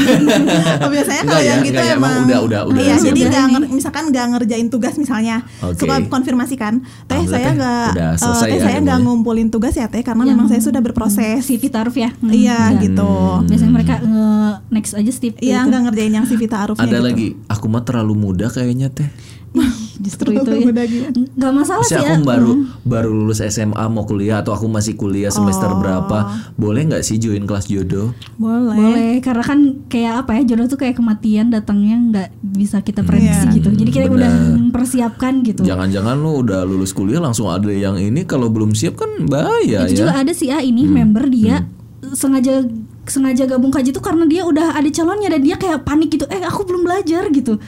[0.82, 3.20] Oh, biasanya kalau ya, yang gitu enggak ya, emang emang udah- udah- udah iya jadi
[3.20, 3.30] ya?
[3.30, 5.78] nggak nger- misalkan nggak ngerjain tugas misalnya Oke.
[5.80, 6.74] suka konfirmasi kan
[7.06, 10.32] teh saya nggak eh, selesai teh ya saya nggak ngumpulin tugas ya teh karena Yang-
[10.34, 12.82] memang saya sudah berproses CV taruh ya Hmm, iya enggak.
[12.90, 13.12] gitu
[13.46, 14.30] biasanya mereka nge
[14.70, 15.70] next aja Steve iya gitu.
[15.70, 17.06] nggak ngerjain yang CV taarufnya Ada gitu.
[17.06, 19.06] lagi, aku mah terlalu muda kayaknya teh.
[20.04, 20.74] justru itu ya
[21.14, 22.66] nggak masalah sih ya aku baru Hmm.
[22.84, 25.78] baru lulus SMA mau kuliah atau aku masih kuliah semester Oh.
[25.78, 26.18] berapa,
[26.54, 28.12] boleh nggak sih join kelas jodoh?
[28.36, 33.02] boleh Boleh, karena kan kayak apa ya jodoh tuh kayak kematian datangnya nggak bisa kita
[33.02, 33.56] prediksi Iya.
[33.56, 33.70] gitu.
[33.72, 34.18] Jadi kita Benar.
[34.20, 35.62] udah mempersiapkan gitu.
[35.62, 39.94] Jangan-jangan lu udah lulus kuliah langsung ada yang ini kalau belum siap kan bahaya Itu
[39.94, 40.00] ya.
[40.04, 41.64] juga ada sih ya ini member dia
[42.12, 42.66] sengaja
[43.04, 46.24] sengaja gabung kaji tuh karena dia udah ada calonnya dan dia kayak panik gitu.
[46.26, 47.60] Eh aku belum belajar gitu.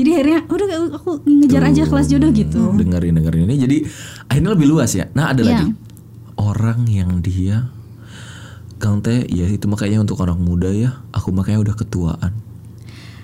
[0.00, 2.72] Jadi akhirnya udah aku ngejar aja kelas jodoh gitu.
[2.72, 3.76] Dengerin dengerin ini jadi
[4.26, 5.12] akhirnya lebih luas ya.
[5.12, 5.60] Nah ada Iya.
[5.60, 5.66] lagi
[6.40, 7.68] orang yang dia
[8.80, 11.04] Kang Teh, ya itu makanya untuk orang muda ya.
[11.12, 12.32] Aku makanya udah ketuaan.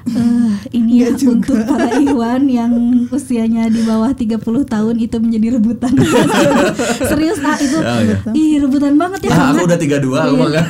[0.07, 2.73] Eh, ini ya untuk para Iwan yang
[3.09, 5.93] usianya di bawah 30 tahun itu menjadi rebutan.
[7.11, 7.75] Serius ah itu.
[7.77, 8.17] Oh, iya.
[8.31, 9.31] Ih, rebutan banget ya.
[9.33, 10.39] Ah, aku udah 32 aku Iya.
[10.39, 10.65] mah kan.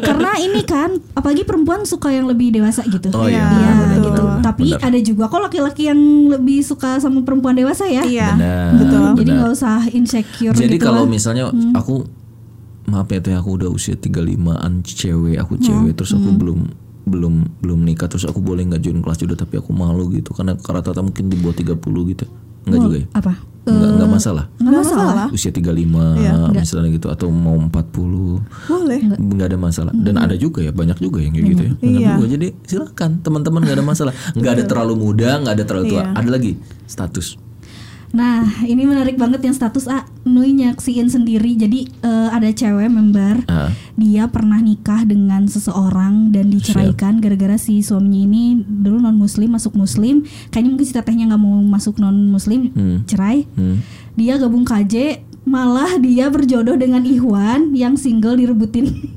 [0.00, 3.12] karena ini kan apalagi perempuan suka yang lebih dewasa gitu.
[3.12, 4.24] Oh iya, Iya, betul.
[4.24, 4.40] benar.
[4.40, 4.80] Tapi Benar.
[4.82, 8.02] ada juga kok laki-laki yang lebih suka sama perempuan dewasa ya.
[8.02, 11.10] iya Benar, betul Jadi nggak usah insecure Jadi gitu kalau lah.
[11.10, 12.08] misalnya aku
[12.84, 17.80] maaf ya teh aku udah usia 35-an cewek, aku cewek terus aku belum belum belum
[17.82, 21.26] nikah terus aku boleh nggak join kelas judo tapi aku malu gitu karena rata-rata mungkin
[21.26, 21.74] di bawah 30
[22.12, 22.24] gitu.
[22.68, 23.06] Enggak juga ya?
[23.16, 23.32] apa?
[23.64, 24.44] Enggak, enggak masalah.
[24.60, 25.26] Nggak masalah.
[25.28, 30.72] Usia 35 misalnya gitu atau mau 40 boleh nggak ada masalah dan ada juga ya
[30.72, 32.10] banyak juga yang kayak gitu ya banyak Iya.
[32.16, 36.02] juga jadi silakan teman-teman nggak ada masalah nggak ada terlalu muda nggak ada terlalu tua
[36.02, 36.12] Iya.
[36.16, 36.52] ada lagi
[36.84, 37.26] status
[38.08, 40.08] Nah, ini menarik banget yang status A.
[40.24, 41.54] Nui nyaksiin sendiri.
[41.54, 43.68] Jadi eh, ada cewek member, Ah.
[43.94, 49.74] dia pernah nikah dengan seseorang dan diceraikan gara-gara si suaminya ini dulu non muslim masuk
[49.74, 50.24] muslim.
[50.48, 53.04] Kayaknya mungkin si tetehnya nggak mau masuk non muslim, Hmm.
[53.04, 53.44] cerai.
[53.52, 53.84] Hmm.
[54.14, 59.16] Dia gabung KJ, malah dia berjodoh dengan Ikhwan yang single direbutin.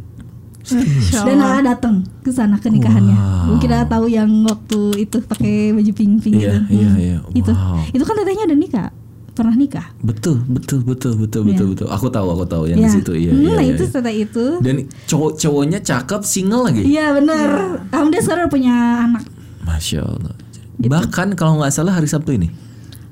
[0.74, 3.16] Insya Dan datang ke sana ke nikahannya.
[3.48, 6.58] Mungkin Aa tahu yang waktu itu pakai baju pink-pink Iya, gitu.
[6.72, 6.98] iya, Hmm.
[6.98, 7.18] iya.
[7.34, 7.52] Itu.
[7.52, 7.84] Wow.
[7.90, 8.90] Itu kan tetehnya udah nikah.
[9.32, 9.88] Pernah nikah.
[10.00, 11.88] Betul, betul, betul, betul, betul, betul.
[11.88, 12.86] Aku tahu, aku tahu yang Iya.
[12.86, 13.12] di situ.
[13.12, 13.92] Iya, Hmm, iya, nah iya, itu iya.
[13.92, 14.46] teteh itu.
[14.60, 14.76] Dan
[15.08, 16.84] cowok cowoknya cakep, single lagi.
[16.84, 17.50] Iya bener.
[17.90, 19.24] Alhamdulillah sekarang udah punya anak.
[19.62, 20.36] Masya Allah.
[20.76, 20.88] Gitu.
[20.88, 22.52] Bahkan kalau nggak salah hari Sabtu ini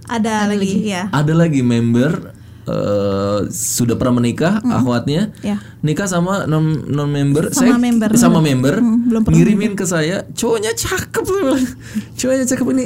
[0.06, 1.06] ada, lagi, ya.
[1.10, 2.34] ada lagi member
[2.66, 5.32] eh, sudah pernah menikah, akhwatnya.
[5.40, 5.58] Ya.
[5.80, 8.12] nikah sama non non member, Sama member.
[8.14, 11.24] sama member, Hmm, belum ngirimin ke saya, cowoknya cakep,
[12.20, 12.86] cowoknya cakep ini.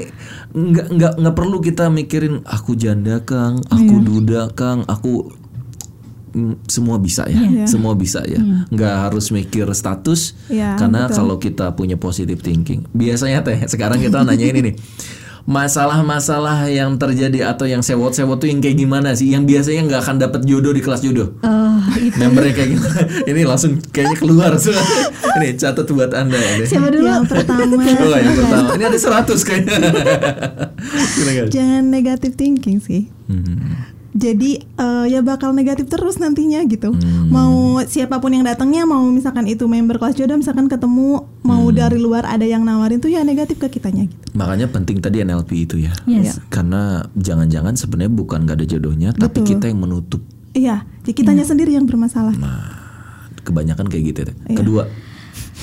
[0.53, 4.05] Nggak nggak nggak perlu kita mikirin aku janda kang, aku Iya.
[4.05, 5.33] duda kang, aku
[6.31, 7.65] mm, semua bisa ya, Iya.
[7.65, 11.15] semua bisa ya, nggak harus mikir status, Iya, karena betul.
[11.15, 14.75] kalau kita punya positive thinking, biasanya teh sekarang kita nanya ini nih.
[15.43, 19.35] Masalah-masalah yang terjadi atau yang sewot-sewot tuh yang kayak gimana sih?
[19.35, 21.35] Yang biasanya nggak akan dapat jodoh di kelas jodoh.
[21.43, 22.15] Eh, itu.
[22.15, 22.99] Membernya kayak gimana?
[23.29, 24.51] Ini langsung kayaknya keluar.
[25.43, 26.63] Ini catat buat anda ini.
[26.63, 27.09] Siapa dulu?
[27.09, 27.73] Yang pertama,
[28.05, 28.69] Oh yang pertama.
[28.77, 29.77] Ini ada 100 kayaknya.
[31.49, 33.09] Jangan negative thinking sih.
[33.27, 33.92] Hmm.
[34.13, 36.93] Jadi eh, ya bakal negatif terus nantinya gitu.
[36.93, 37.27] Hmm.
[37.27, 41.73] Mau siapa pun yang datangnya, mau misalkan itu member kelas jodoh, misalkan ketemu mau Hmm.
[41.75, 44.21] dari luar ada yang nawarin tuh ya negatif ke kitanya gitu.
[44.33, 45.89] Makanya penting tadi NLP itu ya.
[46.05, 46.37] Yes.
[46.47, 49.57] Karena jangan-jangan sebenarnya bukan gak ada jodohnya, tapi Betul.
[49.57, 50.21] kita yang menutup.
[50.53, 52.37] Iya, jadi kitanya sendiri yang bermasalah.
[52.37, 52.69] Nah,
[53.41, 54.19] kebanyakan kayak gitu.
[54.23, 54.35] Teh.
[54.45, 54.57] Iya.
[54.61, 54.83] Kedua,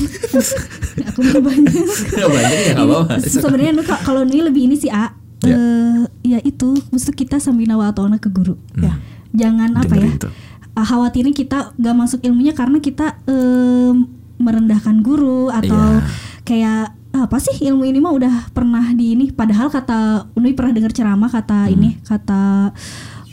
[1.13, 1.75] Aku mau banyak.
[2.17, 3.21] banyak ya apa-apa.
[3.21, 5.13] Sebenarnya kalau ini lebih ini sih A.
[5.41, 5.57] Ya.
[5.57, 8.61] Eh, ya itu mesti kita sambina wa atona ke guru.
[8.75, 9.01] Ya.
[9.31, 10.11] Jangan apa ya?
[10.19, 10.33] Tuh.
[10.73, 14.05] ah, Khawatirin kita gak masuk ilmunya karena kita em,
[14.37, 16.07] merendahkan guru atau Iya.
[16.43, 20.91] kayak apa sih ilmu ini mah udah pernah di ini padahal kata Unui pernah dengar
[20.91, 21.75] ceramah kata Hmm.
[21.75, 22.71] ini kata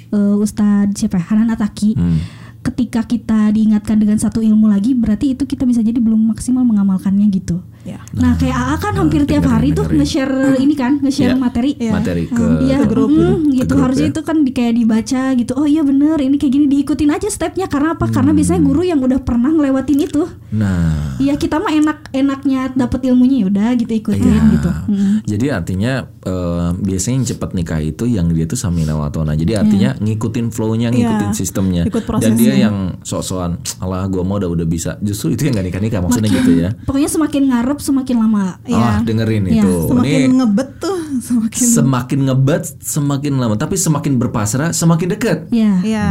[0.09, 1.25] eh, Ustadz siapa ya?
[1.27, 2.19] Hanan Ataki Hmm.
[2.61, 7.27] ketika kita diingatkan dengan satu ilmu lagi berarti itu kita bisa jadi belum maksimal mengamalkannya
[7.29, 7.63] gitu.
[7.87, 8.03] Ya.
[8.11, 9.99] Nah, kayak AA kan hampir tiap dengerin, hari tuh dengerin.
[10.03, 11.03] nge-share ini kan, Iya.
[11.07, 11.71] nge-share materi.
[11.73, 11.91] Iya.
[11.95, 13.63] Materi ke, Iya, ke grup mm, gitu.
[13.63, 14.11] Ke grup Harusnya ya.
[14.11, 15.51] itu kan di, kayak dibaca gitu.
[15.53, 17.65] Oh iya bener, ini kayak gini diikutin aja stepnya.
[17.65, 18.05] Karena apa?
[18.07, 18.37] Karena Hmm.
[18.37, 20.27] biasanya guru yang udah pernah ngelewatin itu.
[20.51, 24.51] Nah, Iya kita mah enak enaknya dapat ilmunya yaudah gitu ikutin Iya.
[24.53, 24.69] gitu.
[24.85, 25.15] Mm.
[25.25, 29.31] Jadi artinya eh, biasanya yang cepat nikah itu yang dia tuh samina watona.
[29.31, 31.33] Jadi artinya ngikutin flow-nya, ngikutin Iya.
[31.33, 31.83] sistemnya.
[31.83, 34.99] Ikut Dan dia yang sok-sokan, alah gua mau udah udah bisa.
[34.99, 36.69] Justru itu yang gak nikah nikah maksudnya gitu ya.
[36.83, 38.57] Pokoknya semakin ngarep semakin lama.
[38.67, 39.71] Ah dengerin Iya, itu.
[39.89, 45.37] Semakin Ini ngebet tuh, semakin semakin ngebet semakin lama, tapi semakin berpasrah semakin dekat.
[45.53, 45.73] Iya.
[45.83, 46.07] ya.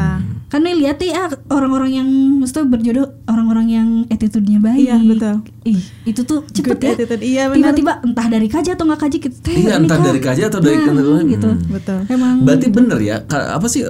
[0.51, 2.09] Kan nih lihat nih ah, orang-orang yang
[2.39, 4.87] maksudnya berjodoh orang-orang yang attitude-nya baik.
[4.87, 5.37] Iya, betul.
[5.67, 6.91] Ih, itu tuh cepet Good ya.
[6.95, 7.23] attitude.
[7.23, 7.75] Iya, benar.
[7.75, 9.37] Tiba-tiba entah dari kaji atau nggak kaji gitu.
[9.43, 11.49] "Teh, Iya, entah nikah." dari kaji atau dari Nah, gitu.
[11.51, 11.67] Hmm.
[11.69, 11.99] Betul.
[12.07, 13.83] Emang Berarti bener ya, apa sih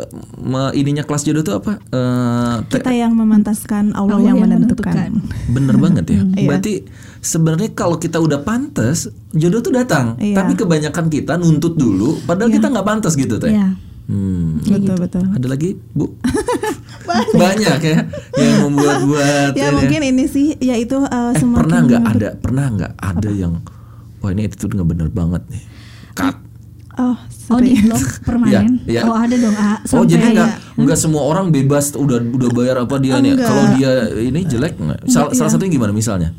[0.73, 1.77] ininya kelas jodoh tuh apa?
[1.87, 4.89] Eh, te- Kita yang memantaskan Allah, Allah yang, yang menentukan.
[4.89, 5.53] menentukan.
[5.53, 6.21] Bener banget ya.
[6.33, 6.49] Iya.
[6.49, 6.73] Berarti
[7.21, 10.17] sebenarnya kalau kita udah pantas, jodoh tuh datang.
[10.17, 10.41] Iya.
[10.41, 13.53] Tapi kebanyakan kita nuntut dulu, padahal kita nggak pantas gitu teh.
[13.53, 13.77] Iya.
[14.07, 14.63] Hmm.
[14.63, 15.25] Betul, betul.
[15.29, 16.07] Ada lagi, Bu?
[17.37, 17.99] Banyak ya
[18.37, 19.51] yang membuat-buat.
[19.53, 22.29] Ya ini mungkin ini sih yaitu uh, Eh, semakin pernah nggak ada?
[22.37, 23.53] Pernah nggak ada yang
[24.21, 25.63] wah ini attitude nggak bener banget nih.
[26.13, 26.37] Cut.
[26.97, 27.13] Oh,
[27.51, 27.85] Oh di sorry.
[27.85, 28.81] blok permanen.
[28.83, 29.01] Iya, iya.
[29.05, 29.75] Oh ada dong A.
[29.77, 30.81] Oh Sampai jadi nggak ya.
[30.81, 33.37] nggak semua orang bebas udah udah bayar apa dia nih?
[33.37, 35.01] Kalau dia ini jelek nggak?
[35.05, 36.31] Sal- Enggak, salah satunya gimana misalnya?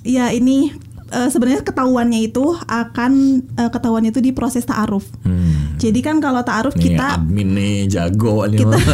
[0.00, 0.72] ya ini
[1.10, 3.12] eh, sebenarnya ketahuannya itu akan
[3.52, 5.04] eh, ketahuannya itu di proses ta'aruf.
[5.20, 5.59] Hmm.
[5.80, 8.60] Jadi kan kalau ta'aruf kita admin nih jago nih.
[8.60, 8.84] Kita-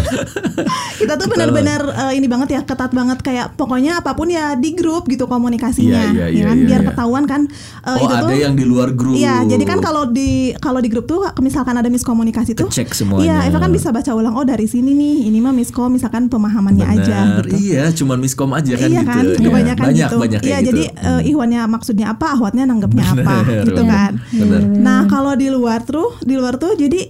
[1.02, 4.72] kita tuh benar-benar eh, ini banget ya ketat banget kayak pokoknya apa pun ya di
[4.72, 6.88] grup gitu komunikasinya Iya, iya, ya iya, kan iya, biar iya.
[6.92, 7.40] ketahuan kan
[7.82, 9.16] eh, oh itu ada tuh yang di luar grup.
[9.16, 13.42] Iya, jadi kan kalau di kalau di grup tuh misalkan ada miskomunikasi tuh Kecek semuanya.
[13.42, 16.86] Iya, Eva kan bisa baca ulang oh dari sini nih, ini mah miskom misalkan pemahamannya
[16.86, 17.56] aja Benar, gitu.
[17.58, 19.10] Iya, cuman miskom aja kan iya gitu.
[19.10, 20.16] kan, Iya, kebanyakan banyak, gitu.
[20.16, 20.66] Banyak iya, gitu.
[20.70, 23.90] jadi eh, ihwannya maksudnya apa, ahwatnya nanggepnya apa, Bener, gitu bener.
[23.90, 24.12] kan.
[24.30, 24.60] Bener.
[24.78, 27.00] Nah kalau di luar tuh, di luar tuh jadi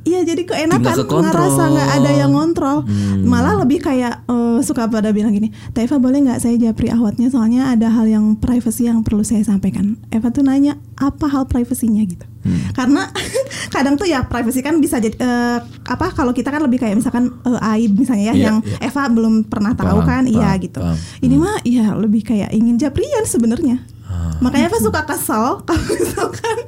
[0.00, 2.82] Iya jadi keenakan ngerasa nggak ada yang ngontrol.
[2.88, 3.20] Hmm.
[3.20, 7.68] malah lebih kayak eh, suka pada bilang gini Taifa boleh nggak saya japri ahwatnya soalnya
[7.68, 10.00] ada hal yang privacy yang perlu saya sampaikan.
[10.08, 12.24] Eva tuh nanya apa hal privasinya gitu.
[12.40, 12.72] Hmm.
[12.72, 13.04] karena
[13.76, 17.28] kadang tuh ya privacy kan bisa jadi eh, apa kalau kita kan lebih kayak misalkan
[17.44, 18.88] eh, aib misalnya ya Iya, yang iya.
[18.88, 20.22] Eva belum pernah tahu Paham, kan?
[20.24, 20.80] Iya gitu.
[20.80, 20.96] paham.
[21.20, 24.34] ini mah ya lebih kayak ingin japrian sebenarnya Ah.
[24.40, 26.58] makanya Eva suka kesel kalau misalkan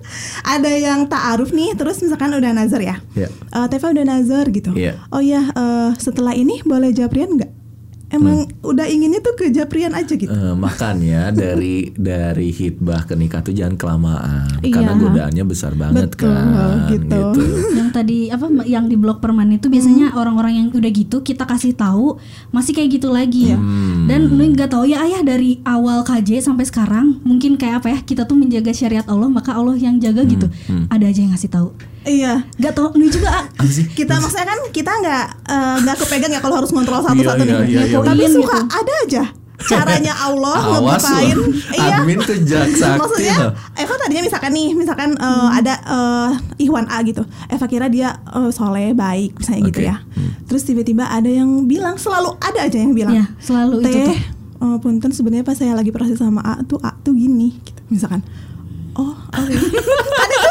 [0.45, 3.27] ada yang ta'aruf nih terus misalkan udah nazar ya Iya.
[3.29, 4.95] Eh, Teva udah nazar gitu Iya.
[5.09, 7.51] oh iya eh, setelah ini boleh japrian nggak
[8.13, 13.41] emang udah inginnya tuh ke japrian aja gitu Eh, makanya dari dari hitbah ke nikah
[13.41, 15.01] tuh jangan kelamaan karena Iya.
[15.01, 17.21] godaannya besar banget Betul, kan gitu.
[17.81, 21.73] yang tadi apa yang di blok permanen itu biasanya orang-orang yang udah gitu kita kasih
[21.73, 22.21] tahu
[22.51, 24.02] masih kayak gitu lagi ya Hmm.
[24.13, 27.99] Dan Nui nggak tahu ya ayah dari awal KJ sampai sekarang mungkin kayak apa ya
[28.05, 30.53] kita tuh menjaga syariat Allah maka Allah yang jaga gitu.
[30.93, 31.73] Ada aja yang ngasih tahu.
[32.05, 32.45] Iya.
[32.61, 33.45] Gak tau Nui juga ah?
[33.97, 37.69] Kita maksudnya kan kita nggak eh, nggak kepegang ya kalau harus kontrol satu-satu Iya, nih.
[37.73, 38.35] iya, iya, Tapi iya.
[38.37, 39.23] suka ada aja
[39.65, 41.35] caranya Allah Awas ngebukain.
[41.35, 41.49] loh.
[41.79, 43.37] Admin tuh jak sakti Maksudnya.
[43.75, 47.23] Eva tadinya misalkan nih, misalkan eh, ada eh, Ikhwan A gitu.
[47.47, 49.89] Eva kira dia eh, soleh, baik misalnya gitu Oke.
[49.89, 49.97] ya.
[50.45, 53.15] Terus tiba-tiba ada yang bilang selalu ada aja yang bilang.
[53.15, 54.19] ya selalu itu Teh, tuh.
[54.63, 57.81] eh, punten sebenarnya pas saya lagi proses sama A tuh A tuh gini gitu.
[57.89, 58.21] Misalkan
[58.93, 59.55] Oh, oke.
[60.13, 60.51] Kan itu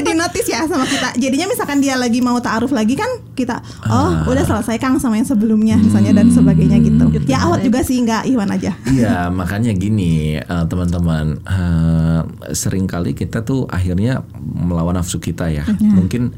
[0.00, 1.12] jadi notice ya sama kita.
[1.20, 3.06] Jadinya misalkan dia lagi mau taaruf lagi kan
[3.36, 3.60] kita,
[3.90, 7.04] oh udah selesai Kang sama yang sebelumnya misalnya dan sebagainya gitu.
[7.28, 8.72] Ya awat juga sih nggak Iwan aja.
[8.88, 12.20] Iya, makanya gini eh, teman-teman, eh,
[12.56, 15.68] sering kali kita tuh akhirnya melawan nafsu kita ya.
[15.78, 16.32] Mungkin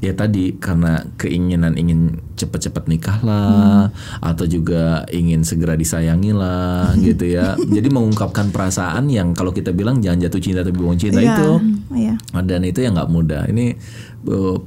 [0.00, 3.92] ya tadi karena keinginan ingin cepet-cepet nikah lah,
[4.24, 7.52] atau juga ingin segera disayangi lah, gitu ya.
[7.60, 11.50] Jadi mengungkapkan perasaan yang kalau kita bilang jangan jatuh cinta tapi buang cinta Iya, itu.
[11.92, 12.14] Iya.
[12.40, 13.44] Dan itu yang nggak mudah.
[13.52, 13.76] Ini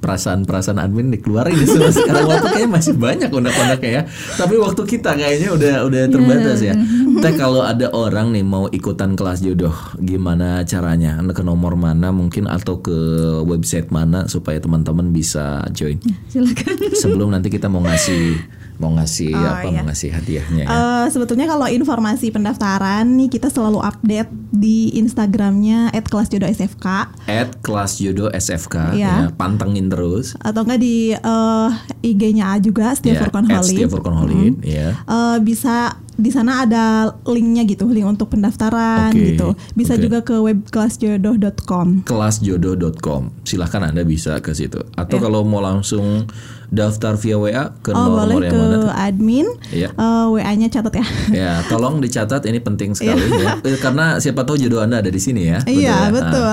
[0.01, 4.01] perasaan-perasaan admin dikeluarin di semua sekarang waktu kayaknya masih banyak unek-uneknya ya.
[4.33, 6.73] Tapi waktu kita kayaknya udah udah terbatas ya.
[7.21, 11.21] Teh kalau ada orang nih mau ikutan kelas jodoh, gimana caranya?
[11.33, 12.97] Ke nomor mana mungkin atau ke
[13.45, 16.01] website mana supaya teman-teman bisa join?
[16.29, 16.93] Silakan.
[16.97, 18.37] Sebelum nanti kita mau ngasih
[18.75, 19.65] mau ngasih Oh, apa?
[19.65, 19.79] iya.
[19.79, 20.69] Mau ngasih hadiahnya ya.
[20.69, 26.85] Eh, sebetulnya kalau informasi pendaftaran nih kita selalu update di Instagramnya @kelasjodohsfk
[27.25, 29.29] At kelas jodoh SFK Iya.
[29.29, 30.33] ya, pantengin terus.
[30.37, 31.69] atau enggak di eh,
[32.01, 33.69] IG-nya A juga Setia Ya, Furqan at Holid.
[33.69, 34.97] Setia Furqan Holid, ya.
[34.99, 36.85] Eh, bisa di sana ada
[37.25, 39.57] linknya gitu, link untuk pendaftaran Oke, gitu.
[39.73, 40.01] Bisa oke.
[40.01, 42.03] juga ke webkelasjodoh.com.
[42.03, 43.33] kelasjodoh.com.
[43.43, 44.77] Silahkan Anda bisa ke situ.
[44.93, 46.29] Atau kalau mau langsung
[46.73, 48.75] daftar via WA ke Oh nomor boleh yang ke mana?
[48.79, 48.89] tuh?
[48.91, 49.89] admin, Iya.
[49.91, 51.05] Eh, WA-nya catat ya.
[51.31, 53.61] Ya, tolong dicatat ini penting sekali ya.
[53.61, 55.61] Eh, Karena siapa tahu jodoh Anda ada di sini ya.
[55.63, 56.09] Iya ya?
[56.09, 56.49] betul.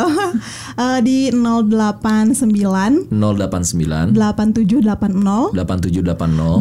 [0.77, 6.61] Eh, di 089 089 8780 8780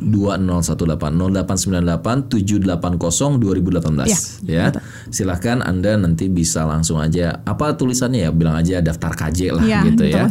[0.00, 4.08] 2018 0898 780 2018
[4.44, 4.80] Iya, ya.
[5.10, 9.80] Silahkan Anda nanti bisa langsung aja apa tulisannya ya bilang aja daftar KJ lah Iya,
[9.86, 10.24] gitu betul, ya.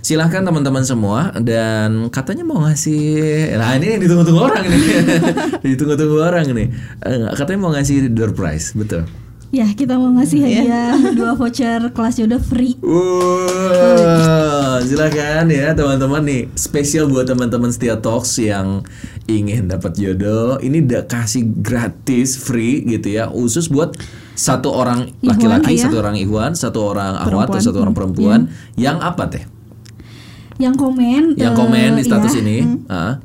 [0.00, 4.82] Silahkan teman-teman semua dan katanya mau ngasih nah ini yang ditunggu-tunggu orang nih.
[5.76, 6.68] ditunggu-tunggu orang nih.
[7.04, 9.04] Eh, katanya mau ngasih door prize, betul.
[9.52, 12.72] Ya kita mau ngasih hadiah dua voucher kelas jodoh free.
[12.80, 18.80] Wow, silakan ya teman-teman nih spesial buat teman-teman setia talks yang
[19.28, 20.56] ingin dapat jodoh.
[20.56, 23.92] Ini udah kasih gratis free gitu ya, khusus buat
[24.32, 25.84] satu orang laki-laki, iya.
[25.84, 28.48] satu orang ikhwan, satu orang akhwat, atau satu orang perempuan.
[28.80, 29.44] Yang apa teh?
[30.62, 31.22] Yang komen.
[31.34, 32.56] Yang komen di status iya, ini.
[32.86, 33.18] ah,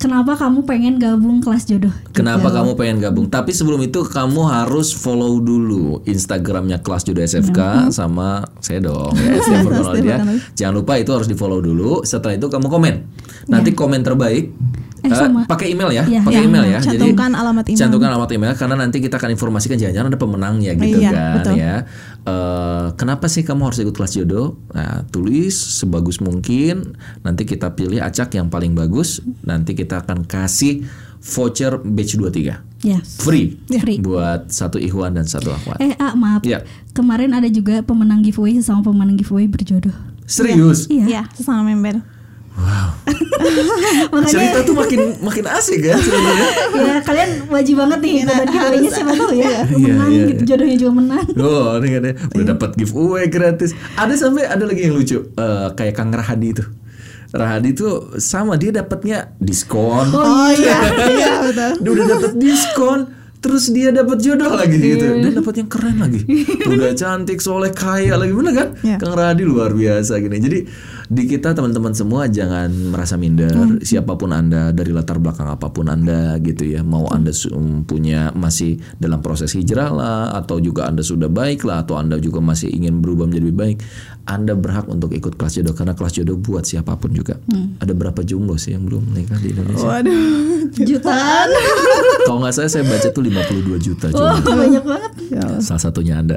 [0.00, 1.92] Kenapa kamu pengen gabung kelas jodoh?
[2.16, 2.56] Kenapa Gitu.
[2.56, 3.28] kamu pengen gabung?
[3.28, 9.36] Tapi sebelum itu kamu harus follow dulu Instagramnya kelas jodoh SFK sama saya dong ya
[10.16, 10.18] ya.
[10.56, 12.00] Jangan lupa itu harus di follow dulu.
[12.00, 12.94] Setelah itu kamu komen.
[13.52, 14.48] Nanti komen terbaik.
[15.00, 15.44] Eh, sama.
[15.44, 16.48] pakai email ya, Iya, pakai iya.
[16.48, 16.78] email ya.
[16.78, 17.80] Cantumkan alamat email.
[17.80, 21.54] Cantumkan alamat email karena nanti kita akan informasikan jangan-jangan ada pemenangnya gitu Iya, kan betul.
[21.56, 21.74] ya.
[22.20, 24.60] Eh, kenapa sih kamu harus ikut kelas jodoh?
[24.70, 26.94] Nah, tulis sebagus mungkin.
[27.20, 29.18] Nanti kita pilih acak yang paling bagus.
[29.40, 30.84] Nanti kita akan kasih
[31.20, 32.96] voucher batch 23 Ya.
[33.04, 34.00] free, Free.
[34.00, 35.76] buat satu ikhwan dan satu akhwat.
[35.78, 36.40] Eh, ah, maaf.
[36.40, 36.64] Iya.
[36.90, 39.92] Kemarin ada juga pemenang giveaway sesama pemenang giveaway berjodoh.
[40.24, 40.88] Serius?
[40.88, 41.04] Iya.
[41.04, 42.00] Iya, sesama member.
[44.12, 46.48] Makanya Cerita tuh makin makin asik kan sebenarnya.
[46.76, 50.92] ya kalian wajib banget nih ikutan giveaway-nya siapa tahu ya menang iya, gitu jodohnya juga
[51.00, 51.26] menang.
[51.40, 52.14] Oh, ini kan ya.
[52.36, 53.70] Udah dapat giveaway gratis.
[53.96, 56.64] Ada sampai ada lagi yang lucu eh, kayak Kang Rahadi itu.
[57.30, 60.10] Rahadi tuh sama dia dapatnya diskon.
[60.10, 61.72] Oh iya, iya betul.
[61.80, 65.16] Dia udah dapat diskon terus dia dapat jodoh lagi gitu.
[65.16, 66.20] dan dapat yang keren lagi.
[66.70, 68.68] Udah cantik soleh kaya lagi bener kan?
[68.84, 68.96] Iya.
[69.00, 70.36] Kang Radi luar biasa gini.
[70.36, 70.58] Jadi
[71.10, 73.80] di kita teman-teman semua jangan merasa minder.
[73.80, 76.84] Siapa pun anda dari latar belakang apa pun anda gitu ya.
[76.84, 81.64] Mau anda su- um, punya masih dalam proses hijrah lah atau juga anda sudah baik
[81.64, 83.78] lah atau anda juga masih ingin berubah menjadi lebih baik
[84.28, 85.72] anda berhak untuk ikut kelas jodoh.
[85.72, 87.40] Karena kelas jodoh buat siapa pun juga.
[87.80, 89.88] Ada berapa jomblo sih yang belum menikah di Indonesia?
[89.88, 90.76] Waduh.
[90.76, 91.48] Jutaan.
[92.26, 95.12] kalau nggak saya saya baca tuh 52 juta Wah, jomblo banyak banget.
[95.60, 96.36] Salah satunya Anda.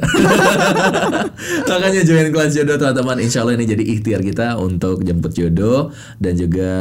[1.70, 3.18] Makanya join kelas jodoh teman-teman.
[3.24, 6.72] Insya Allah ini jadi ikhtiar kita untuk jemput jodoh dan juga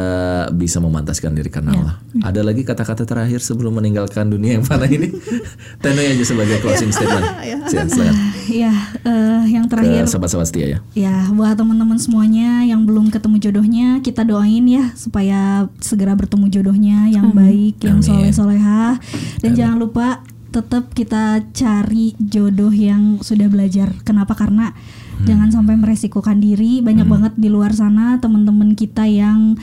[0.53, 1.95] bisa memantaskan diri karena Allah.
[2.23, 5.09] Ada lagi kata-kata terakhir sebelum meninggalkan dunia yang fana ini?
[5.83, 7.25] Tentunya aja sebagai closing statement.
[7.73, 8.17] Silakan, silakan.
[8.51, 8.75] Ya,
[9.07, 10.79] eh, yang terakhir sahabat-sahabat setia ya.
[10.93, 17.07] Ya, buat teman-teman semuanya yang belum ketemu jodohnya, kita doain ya supaya segera bertemu jodohnya
[17.09, 18.35] yang baik, yang Amin.
[18.99, 19.33] Soleh soleha.
[19.33, 20.07] Allah dan jangan lupa
[20.53, 23.89] tetap kita cari jodoh yang sudah belajar.
[24.05, 24.37] Kenapa?
[24.37, 24.77] Karena
[25.25, 26.85] jangan sampai meresikokan diri.
[26.85, 29.57] Banyak banget di luar sana teman-teman kita yang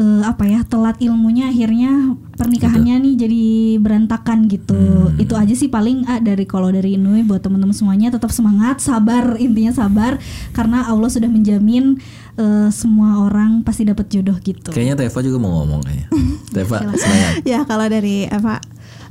[0.00, 3.44] eh, apa ya telat ilmunya akhirnya pernikahannya nih jadi
[3.84, 5.12] berantakan gitu.
[5.20, 9.36] Itu aja sih paling ah, dari kalau dari Inui buat teman-teman semuanya tetap semangat, sabar
[9.36, 10.16] intinya sabar
[10.56, 12.00] karena Allah sudah menjamin
[12.38, 14.70] eh, semua orang pasti dapat jodoh gitu.
[14.74, 16.08] Kayaknya Teva juga mau ngomong kayaknya.
[16.54, 17.32] Teva, semangat.
[17.46, 18.58] ya kalau dari Eva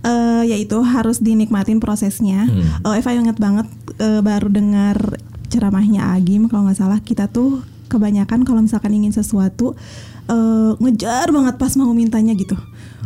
[0.04, 2.44] eh yaitu harus dinikmatin prosesnya.
[2.44, 2.92] Hmm.
[2.92, 3.68] Eh, Eva inget banget
[4.00, 5.18] eh, baru dengar
[5.48, 9.78] ceramahnya Agim kalau nggak salah kita tuh kebanyakan kalau misalkan ingin sesuatu
[10.28, 12.60] eh, ngejar banget pas mau mintanya gitu.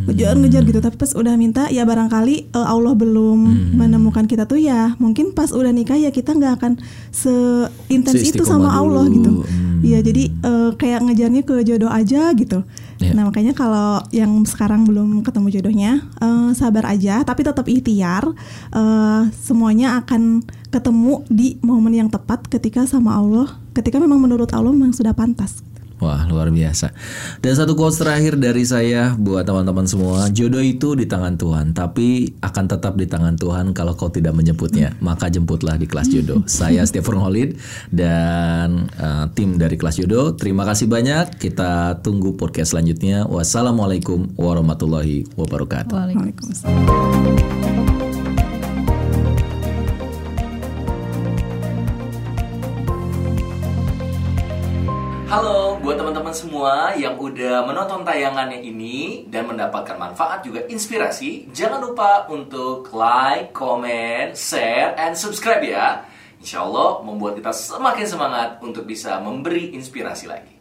[0.05, 4.61] Ngejar ngejar gitu tapi pas udah minta ya barangkali eh, Allah belum menemukan kita tuh
[4.61, 6.73] ya mungkin pas udah nikah ya kita nggak akan
[7.09, 9.15] seintens itu sama Seistiqomah Allah dulu.
[9.17, 9.31] gitu.
[9.41, 9.67] Hmm.
[9.81, 12.65] Iya jadi eh, kayak ngejarnya ke jodoh aja gitu.
[12.97, 13.13] Iya.
[13.13, 18.25] Nah makanya kalau yang sekarang belum ketemu jodohnya eh, sabar aja, tapi tetap ikhtiar.
[18.73, 24.73] Eh, semuanya akan ketemu di momen yang tepat ketika sama Allah, ketika memang menurut Allah
[24.73, 25.61] memang sudah pantas.
[25.97, 26.93] Wah luar biasa.
[27.41, 32.37] Dan satu quotes terakhir dari saya Buat teman-teman semua Jodoh itu di tangan Tuhan Tapi
[32.37, 34.93] akan tetap di tangan Tuhan Kalau kau tidak menjemputnya.
[35.01, 36.45] Maka jemputlah di kelas jodoh.
[36.49, 37.57] Saya Stephen Holid
[37.89, 40.37] Dan eh, tim dari kelas jodoh.
[40.37, 41.41] Terima kasih banyak.
[41.41, 43.25] Kita tunggu podcast selanjutnya.
[43.25, 45.93] Wassalamualaikum warahmatullahi wabarakatuh.
[45.93, 48.06] Waalaikumsalam.
[55.27, 61.83] Halo buat teman-teman semua yang udah menonton tayangannya ini dan mendapatkan manfaat juga inspirasi, jangan
[61.83, 66.07] lupa untuk like, comment, share, and subscribe ya.
[66.39, 70.56] Insya Allah membuat kita semakin semangat untuk bisa memberi inspirasi lagi.